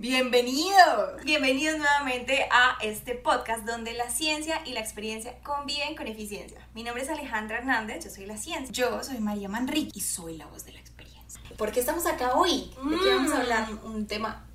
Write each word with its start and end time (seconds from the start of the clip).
Bienvenidos, 0.00 1.24
bienvenidos 1.24 1.76
nuevamente 1.76 2.46
a 2.52 2.78
este 2.82 3.16
podcast 3.16 3.64
donde 3.64 3.94
la 3.94 4.08
ciencia 4.10 4.62
y 4.64 4.70
la 4.70 4.78
experiencia 4.78 5.36
conviven 5.42 5.96
con 5.96 6.06
eficiencia. 6.06 6.64
Mi 6.72 6.84
nombre 6.84 7.02
es 7.02 7.08
Alejandra 7.08 7.58
Hernández, 7.58 8.04
yo 8.04 8.10
soy 8.12 8.24
la 8.24 8.36
ciencia. 8.36 8.70
Yo 8.70 9.02
soy 9.02 9.18
María 9.18 9.48
Manrique 9.48 9.90
y 9.92 10.00
soy 10.00 10.36
la 10.36 10.46
voz 10.46 10.64
de 10.64 10.70
la 10.70 10.78
experiencia. 10.78 11.40
¿Por 11.56 11.72
qué 11.72 11.80
estamos 11.80 12.06
acá 12.06 12.36
hoy? 12.36 12.70
¿De 12.88 12.96
qué 12.96 13.12
vamos 13.12 13.32
a 13.32 13.40
hablar? 13.40 13.68
Un 13.82 14.06
tema, 14.06 14.46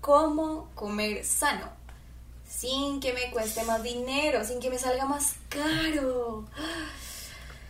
cómo 0.00 0.70
comer 0.76 1.24
sano, 1.24 1.68
sin 2.48 3.00
que 3.00 3.12
me 3.14 3.32
cueste 3.32 3.64
más 3.64 3.82
dinero, 3.82 4.44
sin 4.44 4.60
que 4.60 4.70
me 4.70 4.78
salga 4.78 5.06
más 5.06 5.34
caro. 5.48 6.46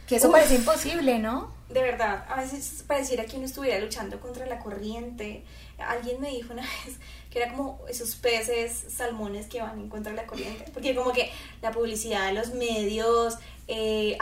Que 0.06 0.17
eso 0.17 0.31
parece 0.31 0.56
imposible, 0.56 1.19
¿no? 1.19 1.55
De 1.70 1.81
verdad, 1.81 2.27
a 2.29 2.37
veces 2.37 2.84
pareciera 2.87 3.25
que 3.25 3.37
uno 3.37 3.47
estuviera 3.47 3.81
luchando 3.81 4.20
contra 4.20 4.45
la 4.45 4.59
corriente. 4.59 5.45
Alguien 5.79 6.20
me 6.20 6.29
dijo 6.29 6.53
una 6.53 6.62
vez 6.84 6.98
que 7.34 7.43
era 7.43 7.51
como 7.51 7.80
esos 7.88 8.15
peces 8.15 8.84
salmones 8.97 9.48
que 9.48 9.61
van 9.61 9.77
en 9.80 9.88
contra 9.88 10.12
de 10.12 10.19
la 10.19 10.25
corriente. 10.25 10.70
Porque 10.73 10.95
como 10.95 11.12
que 11.12 11.33
la 11.62 11.72
publicidad, 11.72 12.33
los 12.33 12.55
medios, 12.55 13.34
eh, 13.67 14.17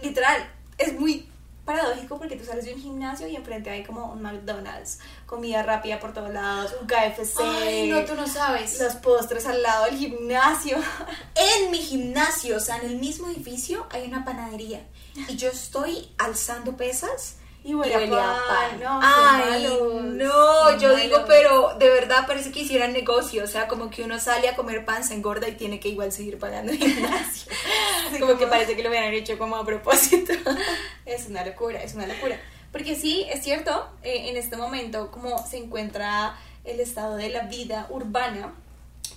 literal, 0.00 0.48
es 0.78 0.92
muy 0.92 1.28
paradójico 1.64 2.18
porque 2.18 2.36
tú 2.36 2.44
sales 2.44 2.64
de 2.64 2.74
un 2.74 2.80
gimnasio 2.80 3.26
y 3.26 3.34
enfrente 3.34 3.68
hay 3.68 3.82
como 3.82 4.12
un 4.12 4.22
McDonald's, 4.22 5.00
comida 5.26 5.64
rápida 5.64 5.98
por 5.98 6.12
todos 6.12 6.32
lados, 6.32 6.72
un 6.80 6.86
KFC. 6.86 7.40
Ay, 7.40 7.90
no, 7.90 8.04
tú 8.04 8.14
no 8.14 8.28
sabes. 8.28 8.78
Los 8.78 8.94
postres 8.94 9.44
al 9.46 9.60
lado 9.60 9.86
del 9.86 9.98
gimnasio. 9.98 10.78
En 11.34 11.72
mi 11.72 11.78
gimnasio, 11.78 12.58
o 12.58 12.60
sea, 12.60 12.76
en 12.76 12.90
el 12.90 12.96
mismo 12.98 13.26
edificio 13.26 13.86
hay 13.90 14.06
una 14.06 14.24
panadería 14.24 14.86
y 15.28 15.34
yo 15.34 15.48
estoy 15.48 16.12
alzando 16.16 16.76
pesas 16.76 17.38
y 17.64 17.74
huele, 17.74 17.94
a 17.94 18.42
pan. 18.48 18.80
No, 18.80 19.00
Ay, 19.02 19.68
no, 20.14 20.78
yo 20.78 20.96
digo, 20.96 21.24
pero 21.28 21.74
de 21.78 21.88
verdad 21.88 22.26
parece 22.26 22.50
que 22.50 22.60
hicieran 22.60 22.92
negocio, 22.92 23.44
o 23.44 23.46
sea, 23.46 23.68
como 23.68 23.88
que 23.88 24.02
uno 24.02 24.18
sale 24.18 24.48
a 24.48 24.56
comer 24.56 24.84
pan, 24.84 25.04
se 25.04 25.14
engorda 25.14 25.48
y 25.48 25.52
tiene 25.52 25.78
que 25.78 25.88
igual 25.88 26.10
seguir 26.10 26.38
pagando 26.38 26.72
el 26.72 26.78
gimnasio. 26.78 27.52
como, 28.18 28.36
que 28.36 28.46
parece 28.46 28.74
que 28.74 28.82
lo 28.82 28.88
hubieran 28.88 29.12
hecho 29.14 29.38
como 29.38 29.56
a 29.56 29.64
propósito. 29.64 30.32
es 31.06 31.26
una 31.28 31.44
locura, 31.44 31.82
es 31.82 31.94
una 31.94 32.06
locura. 32.06 32.40
Porque 32.72 32.96
sí, 32.96 33.26
es 33.30 33.44
cierto, 33.44 33.88
eh, 34.02 34.30
en 34.30 34.36
este 34.36 34.56
momento, 34.56 35.10
como 35.10 35.38
se 35.46 35.58
encuentra 35.58 36.36
el 36.64 36.80
estado 36.80 37.16
de 37.16 37.28
la 37.28 37.42
vida 37.42 37.86
urbana, 37.90 38.54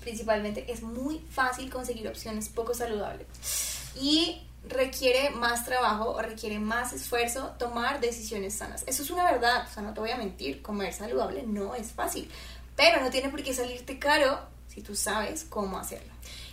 principalmente, 0.01 0.71
es 0.71 0.83
muy 0.83 1.19
fácil 1.31 1.71
conseguir 1.71 2.07
opciones 2.07 2.49
poco 2.49 2.75
saludables. 2.75 3.27
Y 3.99 4.43
requiere 4.67 5.29
más 5.31 5.65
trabajo 5.65 6.11
o 6.11 6.21
requiere 6.21 6.59
más 6.59 6.93
esfuerzo 6.93 7.55
tomar 7.57 7.99
decisiones 7.99 8.55
sanas. 8.55 8.83
Eso 8.87 9.03
es 9.03 9.09
una 9.09 9.23
verdad, 9.23 9.65
o 9.69 9.73
sea, 9.73 9.83
no 9.83 9.93
te 9.93 9.99
voy 9.99 10.11
a 10.11 10.17
mentir, 10.17 10.61
comer 10.61 10.93
saludable 10.93 11.43
no 11.43 11.75
es 11.75 11.91
fácil, 11.91 12.29
pero 12.75 13.01
no 13.01 13.09
tiene 13.09 13.29
por 13.29 13.43
qué 13.43 13.53
salirte 13.53 13.99
caro 13.99 14.39
si 14.67 14.81
tú 14.81 14.95
sabes 14.95 15.45
cómo 15.45 15.77
hacerlo. 15.77 16.11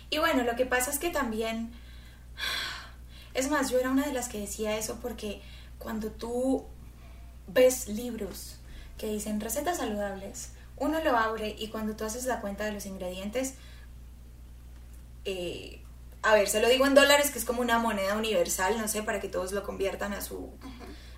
Y 0.09 0.19
bueno, 0.19 0.43
lo 0.43 0.55
que 0.55 0.65
pasa 0.65 0.91
es 0.91 0.99
que 0.99 1.09
también, 1.09 1.71
es 3.33 3.49
más, 3.49 3.69
yo 3.69 3.79
era 3.79 3.89
una 3.89 4.05
de 4.05 4.13
las 4.13 4.29
que 4.29 4.39
decía 4.39 4.77
eso 4.77 4.99
porque 5.01 5.41
cuando 5.79 6.11
tú 6.11 6.65
ves 7.47 7.87
libros 7.87 8.57
que 8.97 9.07
dicen 9.07 9.41
recetas 9.41 9.77
saludables, 9.77 10.51
uno 10.77 11.01
lo 11.03 11.17
abre 11.17 11.55
y 11.57 11.67
cuando 11.67 11.95
tú 11.95 12.05
haces 12.05 12.25
la 12.25 12.41
cuenta 12.41 12.65
de 12.65 12.71
los 12.71 12.85
ingredientes, 12.85 13.55
eh, 15.25 15.82
a 16.23 16.33
ver, 16.33 16.47
se 16.47 16.61
lo 16.61 16.69
digo 16.69 16.85
en 16.85 16.95
dólares, 16.95 17.31
que 17.31 17.39
es 17.39 17.45
como 17.45 17.61
una 17.61 17.79
moneda 17.79 18.15
universal, 18.15 18.77
no 18.77 18.87
sé, 18.87 19.03
para 19.03 19.19
que 19.19 19.27
todos 19.27 19.51
lo 19.51 19.63
conviertan 19.63 20.13
a 20.13 20.21
su, 20.21 20.49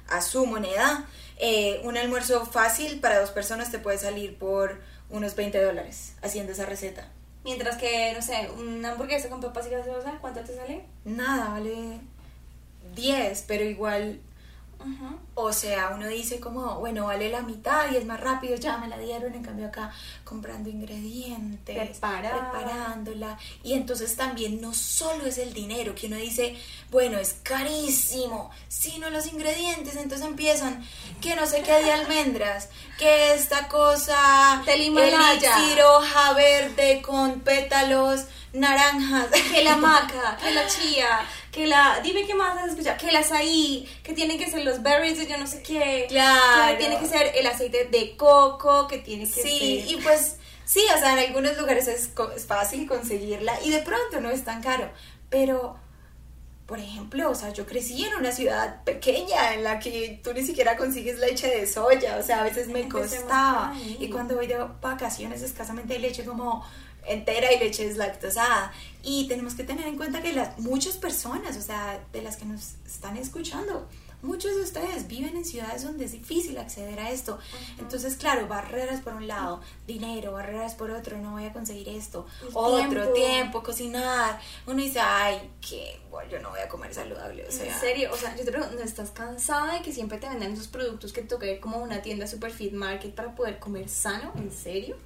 a 0.10 0.22
su 0.22 0.46
moneda. 0.46 1.08
Eh, 1.38 1.82
un 1.84 1.96
almuerzo 1.96 2.46
fácil 2.46 3.00
para 3.00 3.20
dos 3.20 3.30
personas 3.30 3.72
te 3.72 3.80
puede 3.80 3.98
salir 4.00 4.38
por 4.38 4.82
unos 5.10 5.36
20 5.36 5.62
dólares 5.62 6.14
haciendo 6.24 6.52
esa 6.52 6.66
receta. 6.66 7.08
Mientras 7.44 7.78
que, 7.78 8.14
no 8.16 8.22
sé, 8.24 8.50
una 8.58 8.94
hamburguesa 8.94 9.30
con 9.30 9.40
papas 9.40 9.68
y 9.68 9.70
gaseosa, 9.70 10.18
¿cuánto 10.20 10.42
te 10.42 10.56
sale? 10.56 10.84
Nada, 11.04 11.50
vale 11.50 12.00
10, 12.96 13.46
pero 13.48 13.64
igual 13.64 14.20
o 15.34 15.52
sea, 15.52 15.92
uno 15.94 16.08
dice 16.08 16.40
como, 16.40 16.80
bueno, 16.80 17.06
vale 17.06 17.30
la 17.30 17.42
mitad 17.42 17.92
y 17.92 17.98
es 17.98 18.06
más 18.06 18.20
rápido, 18.20 18.56
ya 18.56 18.78
me 18.78 18.88
la 18.88 18.98
dieron, 18.98 19.34
en 19.34 19.44
cambio 19.44 19.68
acá 19.68 19.92
comprando 20.24 20.70
ingredientes, 20.70 22.00
preparándola. 22.00 23.38
Y 23.64 23.74
entonces 23.74 24.16
también 24.16 24.62
no 24.62 24.74
solo 24.74 25.26
es 25.26 25.38
el 25.38 25.54
dinero, 25.54 25.94
que 25.94 26.08
uno 26.08 26.18
dice, 26.18 26.56
bueno, 26.90 27.18
es 27.18 27.36
carísimo, 27.44 28.52
sino 28.68 29.10
los 29.10 29.28
ingredientes, 29.28 29.96
entonces 29.96 30.28
empiezan, 30.28 30.86
que 31.22 31.36
no 31.36 31.46
sé 31.46 31.62
qué 31.62 31.84
de 31.84 31.92
almendras, 31.92 32.70
que 32.98 33.34
esta 33.34 33.68
cosa, 33.68 34.64
el 34.68 34.98
elixir 34.98 35.82
hoja 35.82 36.34
verde 36.34 37.02
con 37.02 37.42
pétalos 37.42 38.26
naranjas, 38.56 39.28
que 39.30 39.64
la 39.64 39.76
maca, 39.78 40.38
que 40.38 40.52
la 40.52 40.68
chía, 40.68 41.20
que 41.56 41.68
la, 41.68 42.02
dime 42.04 42.28
qué 42.28 42.36
más 42.36 42.58
has 42.58 42.72
escuchado, 42.72 42.98
que 42.98 43.08
el 43.08 43.16
azaí, 43.16 43.88
que 44.04 44.12
tienen 44.12 44.38
que 44.38 44.52
ser 44.52 44.66
los 44.66 44.84
berries 44.84 45.18
de 45.18 45.26
yo 45.26 45.38
no 45.38 45.48
sé 45.48 45.64
qué, 45.64 46.06
claro. 46.10 46.74
que 46.74 46.84
tiene 46.84 47.00
que 47.00 47.08
ser 47.08 47.32
el 47.34 47.48
aceite 47.48 47.86
de 47.86 48.18
coco, 48.18 48.90
que 48.90 48.98
tiene 48.98 49.24
que 49.24 49.42
sí, 49.42 49.42
ser... 49.42 49.52
Sí, 49.52 49.86
y 49.88 49.96
pues 50.04 50.36
sí, 50.66 50.82
o 50.94 51.00
sea, 51.00 51.14
en 51.14 51.30
algunos 51.30 51.58
lugares 51.58 51.88
es, 51.88 52.10
es 52.36 52.46
fácil 52.46 52.86
conseguirla 52.90 53.58
y 53.64 53.70
de 53.70 53.80
pronto 53.80 54.20
no 54.20 54.32
es 54.32 54.44
tan 54.44 54.62
caro, 54.62 54.92
pero 55.30 55.80
por 56.66 56.78
ejemplo, 56.78 57.30
o 57.30 57.36
sea, 57.36 57.54
yo 57.54 57.66
crecí 57.66 58.04
en 58.04 58.16
una 58.16 58.34
ciudad 58.34 58.84
pequeña 58.84 59.54
en 59.54 59.64
la 59.64 59.80
que 59.80 60.20
tú 60.22 60.34
ni 60.34 60.44
siquiera 60.44 60.76
consigues 60.76 61.20
leche 61.20 61.48
de 61.48 61.68
soya, 61.68 62.18
o 62.18 62.24
sea, 62.24 62.42
a 62.42 62.44
veces 62.44 62.68
me 62.68 62.90
costaba. 62.90 63.74
Y 63.98 64.10
cuando 64.10 64.36
voy 64.36 64.48
de 64.48 64.58
vacaciones, 64.82 65.42
escasamente 65.42 66.00
leche 66.00 66.26
como 66.26 66.66
entera 67.08 67.54
y 67.54 67.60
leche 67.60 67.88
deslactosada. 67.88 68.74
Y 69.04 69.28
tenemos 69.28 69.54
que 69.54 69.64
tener 69.64 69.88
en 69.88 69.98
cuenta 69.98 70.22
que 70.22 70.34
las, 70.34 70.58
muchas 70.58 70.98
personas, 70.98 71.58
o 71.58 71.62
sea, 71.62 72.04
de 72.12 72.22
las 72.22 72.38
que 72.38 72.46
nos 72.46 72.76
están 72.86 73.18
escuchando, 73.18 73.88
muchos 74.26 74.56
de 74.56 74.62
ustedes 74.62 75.08
viven 75.08 75.38
en 75.38 75.46
ciudades 75.46 75.84
donde 75.84 76.06
es 76.06 76.12
difícil 76.12 76.58
acceder 76.58 77.00
a 77.00 77.12
esto. 77.12 77.40
Entonces, 77.80 78.16
claro, 78.16 78.48
barreras 78.48 79.02
por 79.02 79.14
un 79.14 79.28
lado, 79.28 79.62
dinero, 79.88 80.34
barreras 80.34 80.76
por 80.76 80.92
otro, 80.92 81.18
no 81.18 81.32
voy 81.32 81.46
a 81.46 81.54
conseguir 81.54 81.88
esto, 81.90 82.26
otro 82.54 83.14
tiempo. 83.14 83.64
cocinar. 83.64 84.40
Uno 84.66 84.82
dice, 84.82 85.00
ay, 85.00 85.52
que 85.62 86.02
bueno, 86.10 86.32
yo 86.32 86.40
no 86.40 86.50
voy 86.50 86.60
a 86.60 86.68
comer 86.68 86.94
saludable. 86.94 87.48
O 87.48 87.52
sea, 87.52 87.68
en 87.68 87.80
serio, 87.80 88.10
o 88.12 88.18
sea, 88.18 88.36
yo 88.36 88.44
te 88.44 88.52
pregunto, 88.52 88.76
¿no 88.76 88.84
estás 88.84 89.12
cansada 89.12 89.74
de 89.74 89.82
que 89.82 89.94
siempre 89.94 90.18
te 90.18 90.28
vendan 90.28 90.52
esos 90.54 90.68
productos 90.68 91.14
que 91.14 91.22
toque 91.22 91.60
como 91.60 91.78
una 91.78 92.02
tienda 92.02 92.28
super 92.28 92.52
fit 92.52 92.74
market 92.74 93.14
para 93.14 93.36
poder 93.36 93.60
comer 93.60 93.88
sano? 93.88 94.34
¿En 94.36 94.52
serio? 94.52 94.98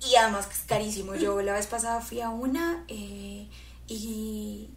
Y 0.00 0.16
además 0.16 0.46
que 0.46 0.54
es 0.54 0.60
carísimo. 0.60 1.14
Yo 1.14 1.40
la 1.42 1.52
vez 1.52 1.66
pasada 1.66 2.00
fui 2.00 2.20
a 2.20 2.30
una 2.30 2.84
eh, 2.88 3.48
y 3.88 4.70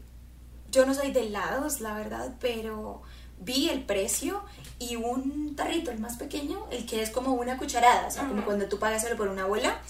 yo 0.72 0.86
no 0.86 0.94
soy 0.94 1.12
de 1.12 1.28
helados, 1.28 1.82
la 1.82 1.94
verdad, 1.94 2.36
pero 2.40 3.02
vi 3.40 3.70
el 3.70 3.84
precio 3.84 4.44
y 4.80 4.96
un 4.96 5.56
tarrito, 5.56 5.92
el 5.92 6.00
más 6.00 6.18
pequeño, 6.18 6.68
el 6.72 6.86
que 6.86 7.02
es 7.02 7.10
como 7.10 7.34
una 7.34 7.58
cucharada, 7.58 8.08
o 8.08 8.12
sea, 8.12 8.28
como 8.28 8.46
cuando 8.46 8.68
tú 8.68 8.80
pagas 8.80 9.02
solo 9.02 9.16
por 9.18 9.28
una 9.30 9.44
abuela, 9.44 9.82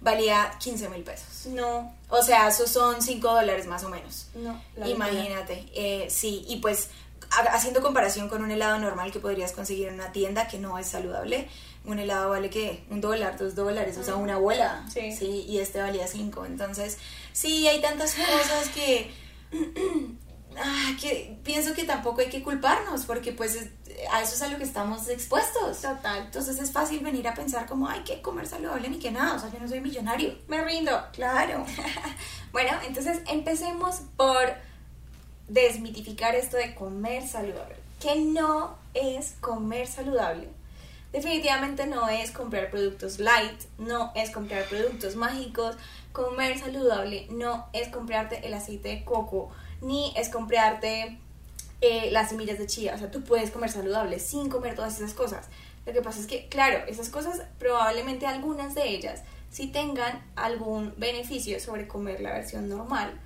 valía 0.00 0.52
15 0.58 0.88
mil 0.88 1.02
pesos. 1.02 1.46
No. 1.46 1.94
O 2.08 2.22
sea, 2.22 2.48
esos 2.48 2.70
son 2.70 3.02
5 3.02 3.26
dólares 3.28 3.66
más 3.66 3.84
o 3.84 3.88
menos. 3.88 4.28
No. 4.34 4.60
Imagínate. 4.86 5.66
Eh, 5.74 6.08
sí, 6.10 6.44
y 6.48 6.56
pues 6.56 6.90
haciendo 7.30 7.82
comparación 7.82 8.28
con 8.28 8.42
un 8.42 8.50
helado 8.50 8.78
normal 8.78 9.12
que 9.12 9.20
podrías 9.20 9.52
conseguir 9.52 9.88
en 9.88 9.94
una 9.94 10.12
tienda 10.12 10.48
que 10.48 10.58
no 10.58 10.78
es 10.78 10.86
saludable, 10.86 11.48
un 11.88 11.98
helado 11.98 12.30
vale 12.30 12.50
que 12.50 12.84
un 12.90 13.00
dólar, 13.00 13.38
dos 13.38 13.54
dólares, 13.54 13.96
o 13.96 14.04
sea, 14.04 14.16
una 14.16 14.34
abuela. 14.34 14.84
Sí. 14.92 15.12
sí. 15.12 15.44
Y 15.48 15.58
este 15.58 15.80
valía 15.80 16.06
cinco. 16.06 16.44
Entonces, 16.44 16.98
sí, 17.32 17.66
hay 17.66 17.80
tantas 17.80 18.14
cosas 18.14 18.68
que, 18.74 19.10
ah, 20.56 20.92
que 21.00 21.38
pienso 21.42 21.74
que 21.74 21.84
tampoco 21.84 22.20
hay 22.20 22.28
que 22.28 22.42
culparnos, 22.42 23.06
porque 23.06 23.32
pues 23.32 23.70
a 24.12 24.22
eso 24.22 24.34
es 24.34 24.42
a 24.42 24.48
lo 24.48 24.58
que 24.58 24.64
estamos 24.64 25.08
expuestos. 25.08 25.80
Total. 25.80 26.24
Entonces 26.26 26.58
es 26.58 26.70
fácil 26.70 27.00
venir 27.00 27.26
a 27.26 27.34
pensar 27.34 27.66
como, 27.66 27.88
hay 27.88 28.00
que 28.00 28.20
comer 28.20 28.46
saludable 28.46 28.88
ni 28.90 28.98
que 28.98 29.10
nada, 29.10 29.36
o 29.36 29.38
sea, 29.38 29.50
yo 29.50 29.58
no 29.58 29.66
soy 29.66 29.80
millonario. 29.80 30.34
Me 30.46 30.62
rindo. 30.62 30.92
Claro. 31.14 31.64
bueno, 32.52 32.70
entonces 32.86 33.20
empecemos 33.28 34.02
por 34.16 34.54
desmitificar 35.48 36.34
esto 36.34 36.58
de 36.58 36.74
comer 36.74 37.26
saludable. 37.26 37.76
Que 37.98 38.14
no 38.16 38.76
es 38.94 39.34
comer 39.40 39.88
saludable 39.88 40.57
Definitivamente 41.12 41.86
no 41.86 42.08
es 42.08 42.30
comprar 42.30 42.70
productos 42.70 43.18
light, 43.18 43.62
no 43.78 44.12
es 44.14 44.30
comprar 44.30 44.64
productos 44.64 45.16
mágicos, 45.16 45.76
comer 46.12 46.58
saludable, 46.58 47.26
no 47.30 47.68
es 47.72 47.88
comprarte 47.88 48.46
el 48.46 48.52
aceite 48.52 48.88
de 48.88 49.04
coco 49.04 49.50
ni 49.80 50.12
es 50.16 50.28
comprarte 50.28 51.18
eh, 51.80 52.10
las 52.10 52.30
semillas 52.30 52.58
de 52.58 52.66
chía. 52.66 52.94
O 52.94 52.98
sea, 52.98 53.10
tú 53.10 53.22
puedes 53.22 53.50
comer 53.50 53.70
saludable 53.70 54.18
sin 54.18 54.48
comer 54.50 54.74
todas 54.74 54.96
esas 54.96 55.14
cosas. 55.14 55.46
Lo 55.86 55.92
que 55.92 56.02
pasa 56.02 56.20
es 56.20 56.26
que, 56.26 56.48
claro, 56.48 56.84
esas 56.86 57.08
cosas, 57.08 57.42
probablemente 57.58 58.26
algunas 58.26 58.74
de 58.74 58.88
ellas 58.88 59.22
sí 59.50 59.68
tengan 59.68 60.22
algún 60.36 60.92
beneficio 60.98 61.58
sobre 61.60 61.88
comer 61.88 62.20
la 62.20 62.32
versión 62.32 62.68
normal, 62.68 63.18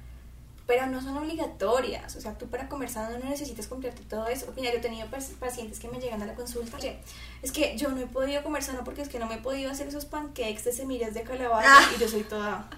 pero 0.72 0.86
no 0.86 1.02
son 1.02 1.18
obligatorias. 1.18 2.16
O 2.16 2.20
sea, 2.22 2.32
tú 2.38 2.46
para 2.48 2.66
comer 2.66 2.88
sano 2.88 3.18
no 3.18 3.28
necesitas 3.28 3.66
comprarte 3.66 4.00
todo 4.04 4.26
eso. 4.28 4.50
Mira, 4.56 4.70
yo 4.72 4.78
he 4.78 4.80
tenido 4.80 5.06
pacientes 5.38 5.78
que 5.78 5.86
me 5.88 5.98
llegan 6.00 6.22
a 6.22 6.26
la 6.26 6.34
consulta, 6.34 6.78
oye, 6.78 6.96
es 7.42 7.52
que 7.52 7.76
yo 7.76 7.90
no 7.90 8.00
he 8.00 8.06
podido 8.06 8.42
comer 8.42 8.62
sano 8.62 8.82
porque 8.82 9.02
es 9.02 9.10
que 9.10 9.18
no 9.18 9.26
me 9.26 9.34
he 9.34 9.38
podido 9.38 9.70
hacer 9.70 9.86
esos 9.88 10.06
pancakes 10.06 10.64
de 10.64 10.72
semillas 10.72 11.12
de 11.12 11.24
calabaza 11.24 11.68
Ah. 11.70 11.90
y 11.94 12.00
yo 12.00 12.08
soy 12.08 12.22
toda, 12.22 12.70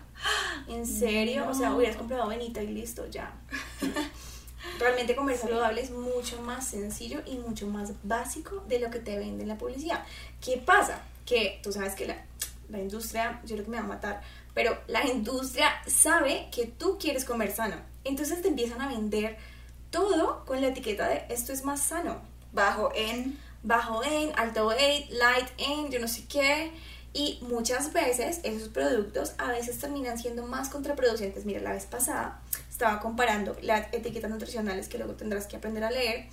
¿en 0.67 0.85
serio? 0.85 1.47
O 1.49 1.55
sea, 1.55 1.69
No. 1.69 1.77
hubieras 1.77 1.95
comprado 1.97 2.27
Benita 2.27 2.61
y 2.65 2.67
listo, 2.67 3.07
ya. 3.07 3.33
Realmente 4.81 5.15
comer 5.15 5.37
saludable 5.39 5.81
es 5.81 5.93
mucho 5.93 6.41
más 6.43 6.67
sencillo 6.67 7.21
y 7.27 7.37
mucho 7.37 7.69
más 7.69 7.93
básico 8.03 8.65
de 8.67 8.81
lo 8.81 8.91
que 8.91 8.99
te 8.99 9.17
vende 9.17 9.43
en 9.45 9.49
la 9.51 9.57
publicidad. 9.59 10.03
¿Qué 10.45 10.57
pasa? 10.57 11.01
Que 11.27 11.61
tú 11.63 11.71
sabes 11.71 11.95
que 11.95 12.07
la, 12.07 12.17
la 12.71 12.81
industria, 12.81 13.41
yo 13.45 13.55
creo 13.55 13.65
que 13.67 13.71
me 13.71 13.79
va 13.79 13.85
a 13.85 13.87
matar, 13.87 14.21
pero 14.55 14.79
la 14.87 15.07
industria 15.07 15.71
sabe 15.87 16.49
que 16.53 16.67
tú 16.67 16.97
quieres 16.99 17.25
comer 17.25 17.53
sano. 17.53 17.77
Entonces 18.05 18.41
te 18.41 18.49
empiezan 18.49 18.81
a 18.81 18.89
vender 18.89 19.37
todo 19.91 20.45
con 20.45 20.61
la 20.61 20.69
etiqueta 20.69 21.09
de 21.09 21.25
esto 21.29 21.53
es 21.53 21.65
más 21.65 21.81
sano. 21.81 22.21
Bajo 22.53 22.91
en... 22.95 23.39
Bajo 23.67 24.05
en, 24.05 24.31
alto 24.39 24.73
en, 24.73 25.07
light 25.09 25.49
en, 25.57 25.91
yo 25.91 25.99
no 25.99 26.07
sé 26.07 26.27
qué. 26.29 26.71
Y 27.15 27.39
muchas 27.49 27.95
veces 27.95 28.41
esos 28.43 28.69
productos 28.69 29.33
a 29.39 29.53
veces 29.53 29.79
terminan 29.79 30.19
siendo 30.19 30.47
más 30.47 30.69
contraproducentes. 30.69 31.47
Mira, 31.47 31.61
la 31.61 31.73
vez 31.73 31.87
pasada 31.87 32.43
estaba 32.69 33.01
comparando 33.01 33.57
las 33.63 33.87
etiquetas 33.93 34.31
nutricionales 34.31 34.89
que 34.89 34.99
luego 34.99 35.15
tendrás 35.15 35.47
que 35.47 35.57
aprender 35.57 35.83
a 35.83 35.91
leer 35.91 36.27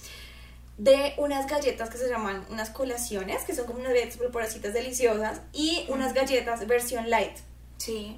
de 0.77 1.13
unas 1.17 1.47
galletas 1.47 1.89
que 1.89 1.97
se 1.97 2.09
llaman 2.09 2.43
unas 2.49 2.71
colaciones, 2.71 3.43
que 3.43 3.55
son 3.55 3.65
como 3.65 3.79
unas 3.79 3.93
galletas 3.93 4.17
proporcitas 4.17 4.73
deliciosas, 4.73 5.39
y 5.53 5.85
unas 5.89 6.13
galletas 6.13 6.65
versión 6.67 7.09
light. 7.09 7.37
Sí. 7.81 8.15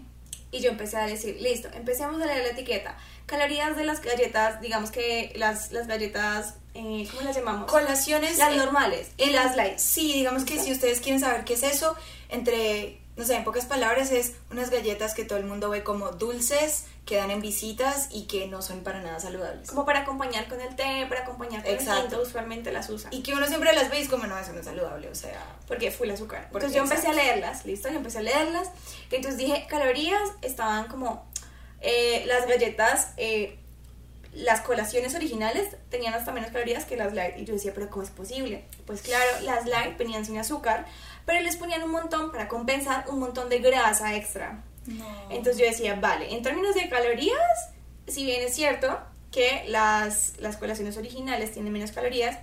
Y 0.52 0.60
yo 0.60 0.70
empecé 0.72 0.98
a 0.98 1.06
decir, 1.06 1.38
listo, 1.40 1.70
empecemos 1.74 2.22
a 2.22 2.26
leer 2.26 2.44
la 2.44 2.50
etiqueta. 2.50 2.98
Calorías 3.26 3.78
de 3.78 3.86
las 3.86 4.02
galletas, 4.02 4.60
digamos 4.62 4.92
que 4.92 5.32
las, 5.36 5.72
las 5.72 5.88
galletas, 5.88 6.56
eh, 6.74 7.08
¿cómo 7.10 7.22
las 7.24 7.36
llamamos? 7.36 7.72
Colaciones... 7.72 8.38
las 8.38 8.54
eh, 8.54 8.58
normales 8.58 9.12
y 9.18 9.30
las 9.30 9.56
light. 9.56 9.78
Sí, 9.78 10.14
digamos 10.14 10.44
que 10.44 10.60
si 10.60 10.72
ustedes 10.72 11.00
quieren 11.00 11.22
saber 11.22 11.46
qué 11.46 11.54
es 11.54 11.64
eso, 11.64 11.96
entre, 12.30 13.00
no 13.16 13.26
sé, 13.26 13.36
en 13.36 13.46
pocas 13.46 13.66
palabras 13.66 14.12
es 14.12 14.34
unas 14.52 14.70
galletas 14.70 15.14
que 15.16 15.24
todo 15.24 15.40
el 15.40 15.46
mundo 15.46 15.70
ve 15.70 15.82
como 15.84 16.12
dulces, 16.12 16.86
que 17.06 17.18
dan 17.18 17.32
en 17.32 17.42
visitas 17.42 18.08
y 18.12 18.28
que 18.28 18.48
no 18.48 18.62
son 18.62 18.82
para 18.82 19.02
nada 19.02 19.20
saludables. 19.20 19.70
Como 19.70 19.86
para 19.86 20.00
acompañar 20.00 20.48
con 20.48 20.62
el 20.62 20.74
té, 20.76 21.06
para 21.10 21.22
acompañar 21.24 21.62
con 21.62 21.74
Exacto. 21.74 21.96
el 22.04 22.08
tinto, 22.08 22.22
usualmente 22.22 22.72
las 22.72 22.90
usan. 22.90 23.14
Y 23.14 23.24
que 23.24 23.34
uno 23.34 23.46
siempre 23.48 23.74
las 23.74 23.90
ve 23.90 24.00
y 24.00 24.04
es 24.04 24.10
como, 24.10 24.26
no, 24.26 24.38
eso 24.40 24.54
no 24.54 24.60
es 24.60 24.66
saludable, 24.66 25.10
o 25.10 25.16
sea... 25.16 25.44
porque 25.68 25.92
fue 25.92 26.06
el 26.08 26.14
azúcar. 26.14 26.48
Porque- 26.52 26.68
Entonces 26.68 26.76
yo 26.78 26.84
empecé 26.84 27.08
a 27.08 27.14
leerlas, 27.14 27.66
listo, 27.66 27.90
yo 27.90 27.98
empecé 27.98 28.20
a 28.20 28.22
leerlas. 28.22 28.70
Y 29.12 29.16
entonces 29.16 29.38
dije, 29.38 29.68
calorías 29.70 30.22
estaban 30.42 30.88
como 30.88 31.26
eh, 31.82 32.24
las 32.26 32.48
galletas, 32.48 33.10
eh, 33.18 33.60
las 34.32 34.62
colaciones 34.62 35.14
originales 35.14 35.76
tenían 35.90 36.14
hasta 36.14 36.32
menos 36.32 36.52
calorías 36.52 36.86
que 36.86 36.96
las 36.96 37.14
light. 37.14 37.38
Y 37.38 37.44
yo 37.44 37.54
decía, 37.54 37.74
pero 37.76 37.90
¿cómo 37.90 38.04
es 38.04 38.12
posible? 38.12 38.64
Pues 38.88 39.02
claro, 39.02 39.30
las 39.42 39.66
light 39.66 39.98
venían 39.98 40.26
sin 40.26 40.38
azúcar, 40.38 40.86
pero 41.26 41.42
les 41.42 41.58
ponían 41.58 41.84
un 41.84 41.92
montón 41.92 42.32
para 42.32 42.48
compensar 42.48 43.06
un 43.10 43.20
montón 43.20 43.50
de 43.50 43.60
grasa 43.60 44.16
extra. 44.16 44.64
No. 44.88 45.06
Entonces 45.30 45.58
yo 45.58 45.66
decía, 45.66 45.96
vale, 45.96 46.34
en 46.34 46.42
términos 46.44 46.76
de 46.76 46.90
calorías, 46.90 47.70
si 48.08 48.26
bien 48.26 48.42
es 48.42 48.54
cierto 48.54 49.00
que 49.32 49.64
las, 49.68 50.34
las 50.40 50.58
colaciones 50.58 50.98
originales 50.98 51.52
tienen 51.54 51.72
menos 51.74 51.92
calorías, 51.92 52.38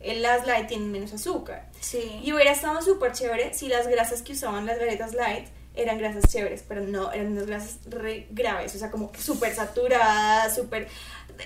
eh, 0.00 0.16
las 0.16 0.46
light 0.46 0.66
tienen 0.68 0.92
menos 0.92 1.12
azúcar. 1.12 1.68
Sí. 1.80 2.20
Y 2.22 2.32
hubiera 2.32 2.52
estado 2.52 2.82
súper 2.82 3.12
chévere 3.12 3.54
si 3.54 3.68
las 3.68 3.86
grasas 3.88 4.22
que 4.22 4.32
usaban 4.32 4.66
las 4.66 4.78
galletas 4.78 5.14
light 5.14 5.46
eran 5.76 5.98
grasas 5.98 6.30
chéveres, 6.30 6.62
pero 6.68 6.82
no, 6.82 7.10
eran 7.10 7.32
unas 7.32 7.46
grasas 7.46 7.78
re 7.86 8.26
graves, 8.30 8.74
o 8.76 8.78
sea, 8.78 8.90
como 8.90 9.10
súper 9.18 9.54
saturadas, 9.54 10.54
súper 10.54 10.88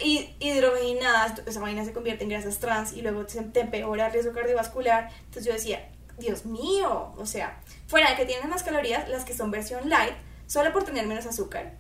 hi- 0.03 0.35
hidrogenadas, 0.39 1.41
esa 1.47 1.61
vaina 1.61 1.85
se 1.85 1.93
convierte 1.93 2.25
en 2.25 2.31
grasas 2.31 2.59
trans 2.59 2.93
y 2.93 3.01
luego 3.01 3.25
te 3.27 3.61
empeora 3.61 4.07
el 4.09 4.13
riesgo 4.13 4.33
cardiovascular. 4.33 5.09
Entonces 5.21 5.45
yo 5.47 5.53
decía, 5.53 5.89
Dios 6.19 6.45
mío, 6.45 7.15
o 7.17 7.27
sea, 7.27 7.61
fuera 7.87 8.11
de 8.11 8.17
que 8.17 8.27
tienen 8.27 8.51
más 8.51 8.63
calorías, 8.63 9.09
las 9.09 9.25
que 9.25 9.35
son 9.35 9.51
versión 9.51 9.89
light, 9.89 10.15
solo 10.47 10.73
por 10.73 10.85
tener 10.85 11.07
menos 11.07 11.27
azúcar, 11.27 11.75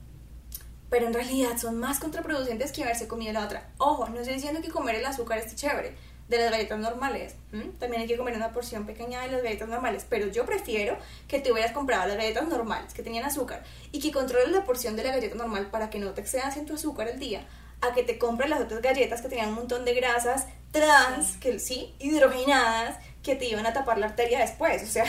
pero 0.90 1.06
en 1.06 1.14
realidad 1.14 1.58
son 1.58 1.78
más 1.78 1.98
contraproducentes 1.98 2.72
que 2.72 2.82
haberse 2.82 3.08
comido 3.08 3.32
la 3.32 3.44
otra. 3.44 3.70
Ojo, 3.78 4.08
no 4.08 4.20
estoy 4.20 4.34
diciendo 4.34 4.60
que 4.62 4.70
comer 4.70 4.96
el 4.96 5.06
azúcar 5.06 5.38
esté 5.38 5.54
chévere, 5.54 5.96
de 6.28 6.38
las 6.38 6.50
galletas 6.50 6.78
normales. 6.78 7.34
También 7.78 8.02
hay 8.02 8.06
que 8.06 8.16
comer 8.16 8.36
una 8.36 8.52
porción 8.52 8.84
pequeña 8.86 9.22
de 9.22 9.28
las 9.28 9.42
galletas 9.42 9.68
normales, 9.68 10.06
pero 10.08 10.26
yo 10.26 10.44
prefiero 10.44 10.98
que 11.26 11.40
te 11.40 11.50
hubieras 11.50 11.72
comprado 11.72 12.06
las 12.06 12.16
galletas 12.16 12.46
normales 12.48 12.92
que 12.92 13.02
tenían 13.02 13.24
azúcar 13.24 13.64
y 13.92 13.98
que 13.98 14.12
controles 14.12 14.50
la 14.50 14.64
porción 14.64 14.94
de 14.94 15.04
la 15.04 15.12
galleta 15.12 15.36
normal 15.36 15.70
para 15.70 15.90
que 15.90 15.98
no 15.98 16.10
te 16.10 16.20
excedas 16.20 16.56
en 16.56 16.66
tu 16.66 16.74
azúcar 16.74 17.08
al 17.08 17.18
día, 17.18 17.46
a 17.80 17.94
que 17.94 18.02
te 18.02 18.18
compres 18.18 18.50
las 18.50 18.60
otras 18.60 18.82
galletas 18.82 19.22
que 19.22 19.28
tenían 19.28 19.50
un 19.50 19.54
montón 19.54 19.84
de 19.84 19.94
grasas 19.94 20.46
trans, 20.70 21.38
que 21.38 21.58
sí, 21.58 21.94
hidrogenadas, 21.98 22.98
que 23.22 23.34
te 23.36 23.46
iban 23.46 23.66
a 23.66 23.72
tapar 23.72 23.98
la 23.98 24.06
arteria 24.06 24.40
después, 24.40 24.82
o 24.82 24.86
sea, 24.86 25.04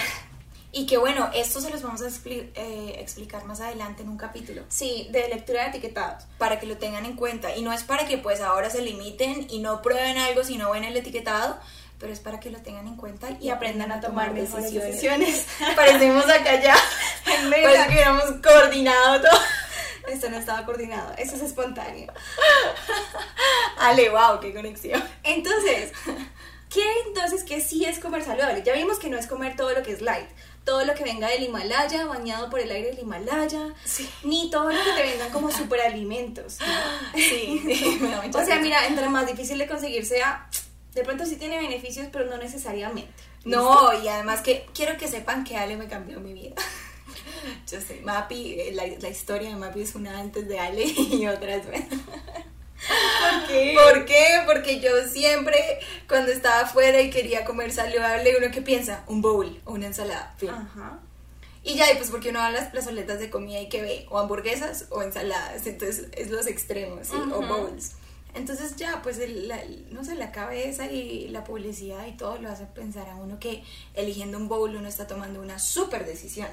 Y 0.71 0.85
que 0.85 0.97
bueno, 0.97 1.31
esto 1.33 1.61
se 1.61 1.71
los 1.71 1.81
vamos 1.81 2.01
a 2.03 2.05
expli- 2.05 2.51
eh, 2.53 2.97
explicar 2.99 3.43
más 3.45 3.59
adelante 3.59 4.03
en 4.03 4.09
un 4.09 4.17
capítulo. 4.17 4.63
sí, 4.69 5.07
de 5.11 5.27
lectura 5.29 5.63
de 5.63 5.69
etiquetados. 5.69 6.25
para 6.37 6.59
que 6.59 6.67
lo 6.67 6.77
tengan 6.77 7.05
en 7.05 7.15
cuenta. 7.15 7.55
Y 7.55 7.63
no 7.63 7.73
es 7.73 7.83
para 7.83 8.05
que 8.07 8.17
pues 8.19 8.39
ahora 8.39 8.69
se 8.69 8.81
limiten 8.83 9.47
y 9.49 9.59
no 9.59 9.81
prueben 9.81 10.17
algo 10.19 10.43
si 10.43 10.57
no 10.57 10.69
ven 10.71 10.83
el 10.83 10.95
etiquetado 10.95 11.59
pero 11.99 12.13
es 12.13 12.21
para 12.21 12.39
que 12.39 12.49
lo 12.49 12.59
tengan 12.61 12.87
en 12.87 12.95
cuenta 12.95 13.29
y, 13.41 13.47
Y 13.47 13.49
aprendan 13.49 13.91
a 13.91 13.99
tomar 13.99 14.31
mejores 14.31 14.71
decisiones. 14.71 15.45
parecemos 15.75 16.23
acá 16.29 16.55
ya. 16.61 16.73
Parece 17.25 17.87
que 17.87 17.93
hubiéramos 17.93 18.23
coordinado 18.41 19.21
todo. 19.21 19.39
Esto 20.09 20.29
no 20.29 20.37
estaba 20.37 20.65
coordinado, 20.65 21.13
eso 21.17 21.35
es 21.35 21.41
espontáneo. 21.41 22.13
Ale 23.79 24.09
wow 24.09 24.39
qué 24.39 24.53
conexión. 24.53 25.03
Entonces, 25.23 25.91
¿qué 26.69 26.83
entonces 27.07 27.43
que 27.43 27.61
sí 27.61 27.85
es 27.85 27.99
comer 27.99 28.23
saludable? 28.23 28.63
Ya 28.65 28.73
vimos 28.73 28.99
que 28.99 29.09
no 29.09 29.17
es 29.17 29.27
comer 29.27 29.55
todo 29.55 29.73
lo 29.73 29.81
que 29.83 29.91
es 29.91 30.01
light, 30.01 30.27
todo 30.65 30.85
lo 30.85 30.93
que 30.93 31.03
venga 31.03 31.27
del 31.29 31.43
Himalaya, 31.43 32.05
bañado 32.05 32.49
por 32.49 32.59
el 32.59 32.69
aire 32.71 32.89
del 32.91 32.99
Himalaya, 32.99 33.73
Sí. 33.85 34.07
ni 34.23 34.49
todo 34.51 34.71
lo 34.71 34.83
que 34.83 34.91
te 34.91 35.03
vendan 35.03 35.31
como 35.31 35.51
superalimentos. 35.51 36.59
¿no? 36.59 36.65
sí, 37.19 37.61
mucha 38.01 38.39
O 38.39 38.45
sea, 38.45 38.59
mira, 38.59 38.85
entre 38.87 39.09
más 39.09 39.25
difícil 39.27 39.57
de 39.57 39.67
conseguir 39.67 40.05
sea, 40.05 40.47
de 40.93 41.03
pronto 41.03 41.25
sí 41.25 41.35
tiene 41.37 41.57
beneficios, 41.59 42.07
pero 42.11 42.25
no 42.25 42.37
necesariamente. 42.37 43.11
no 43.45 43.93
y 44.03 44.07
además 44.07 44.41
que 44.41 44.65
quiero 44.73 44.97
que 44.97 45.07
sepan 45.07 45.43
que 45.43 45.55
Ale 45.57 45.77
me 45.77 45.87
cambió 45.87 46.19
mi 46.19 46.33
vida 46.33 46.55
yo 47.71 47.79
sé 47.79 48.01
Mapi 48.03 48.55
eh, 48.59 48.71
la, 48.73 48.83
la 48.99 49.07
historia 49.09 49.49
de 49.49 49.55
Mapi 49.55 49.81
es 49.81 49.95
una 49.95 50.19
antes 50.19 50.47
de 50.47 50.59
Ale 50.59 50.83
y 50.83 51.25
otra 51.27 51.55
después 51.57 51.81
¿Por 52.87 53.47
qué? 53.47 53.75
¿Por 53.75 54.05
qué? 54.05 54.25
Porque 54.45 54.79
yo 54.79 54.89
siempre, 55.07 55.57
cuando 56.07 56.31
estaba 56.31 56.61
afuera 56.61 57.01
y 57.01 57.09
quería 57.09 57.45
comer 57.45 57.71
saludable, 57.71 58.35
uno 58.37 58.51
que 58.51 58.61
piensa, 58.61 59.03
un 59.07 59.21
bowl 59.21 59.59
o 59.65 59.73
una 59.73 59.87
ensalada. 59.87 60.33
fin. 60.37 60.49
Ajá. 60.49 60.99
Y 61.63 61.75
ya, 61.75 61.91
y 61.91 61.97
pues 61.97 62.09
porque 62.09 62.29
uno 62.29 62.39
va 62.39 62.47
a 62.47 62.51
las 62.51 62.69
plazoletas 62.69 63.19
de 63.19 63.29
comida 63.29 63.59
y 63.59 63.67
que 63.69 63.81
ve 63.81 64.05
o 64.09 64.17
hamburguesas 64.17 64.85
o 64.91 65.03
ensaladas, 65.03 65.67
entonces 65.67 66.07
es 66.13 66.29
los 66.31 66.47
extremos, 66.47 67.07
¿sí? 67.07 67.15
o 67.15 67.41
bowls. 67.41 67.91
Entonces 68.33 68.75
ya, 68.77 69.01
pues 69.01 69.17
el- 69.17 69.47
la- 69.47 69.63
no 69.89 70.03
sé, 70.05 70.15
la 70.15 70.31
cabeza 70.31 70.85
y 70.85 71.27
la 71.29 71.43
publicidad 71.43 72.05
y 72.07 72.11
todo 72.13 72.37
lo 72.37 72.49
hace 72.49 72.65
pensar 72.65 73.09
a 73.09 73.15
uno 73.15 73.39
que 73.39 73.63
eligiendo 73.95 74.37
un 74.37 74.47
bowl 74.47 74.73
uno 74.75 74.87
está 74.87 75.05
tomando 75.07 75.41
una 75.41 75.59
súper 75.59 76.05
decisión. 76.05 76.47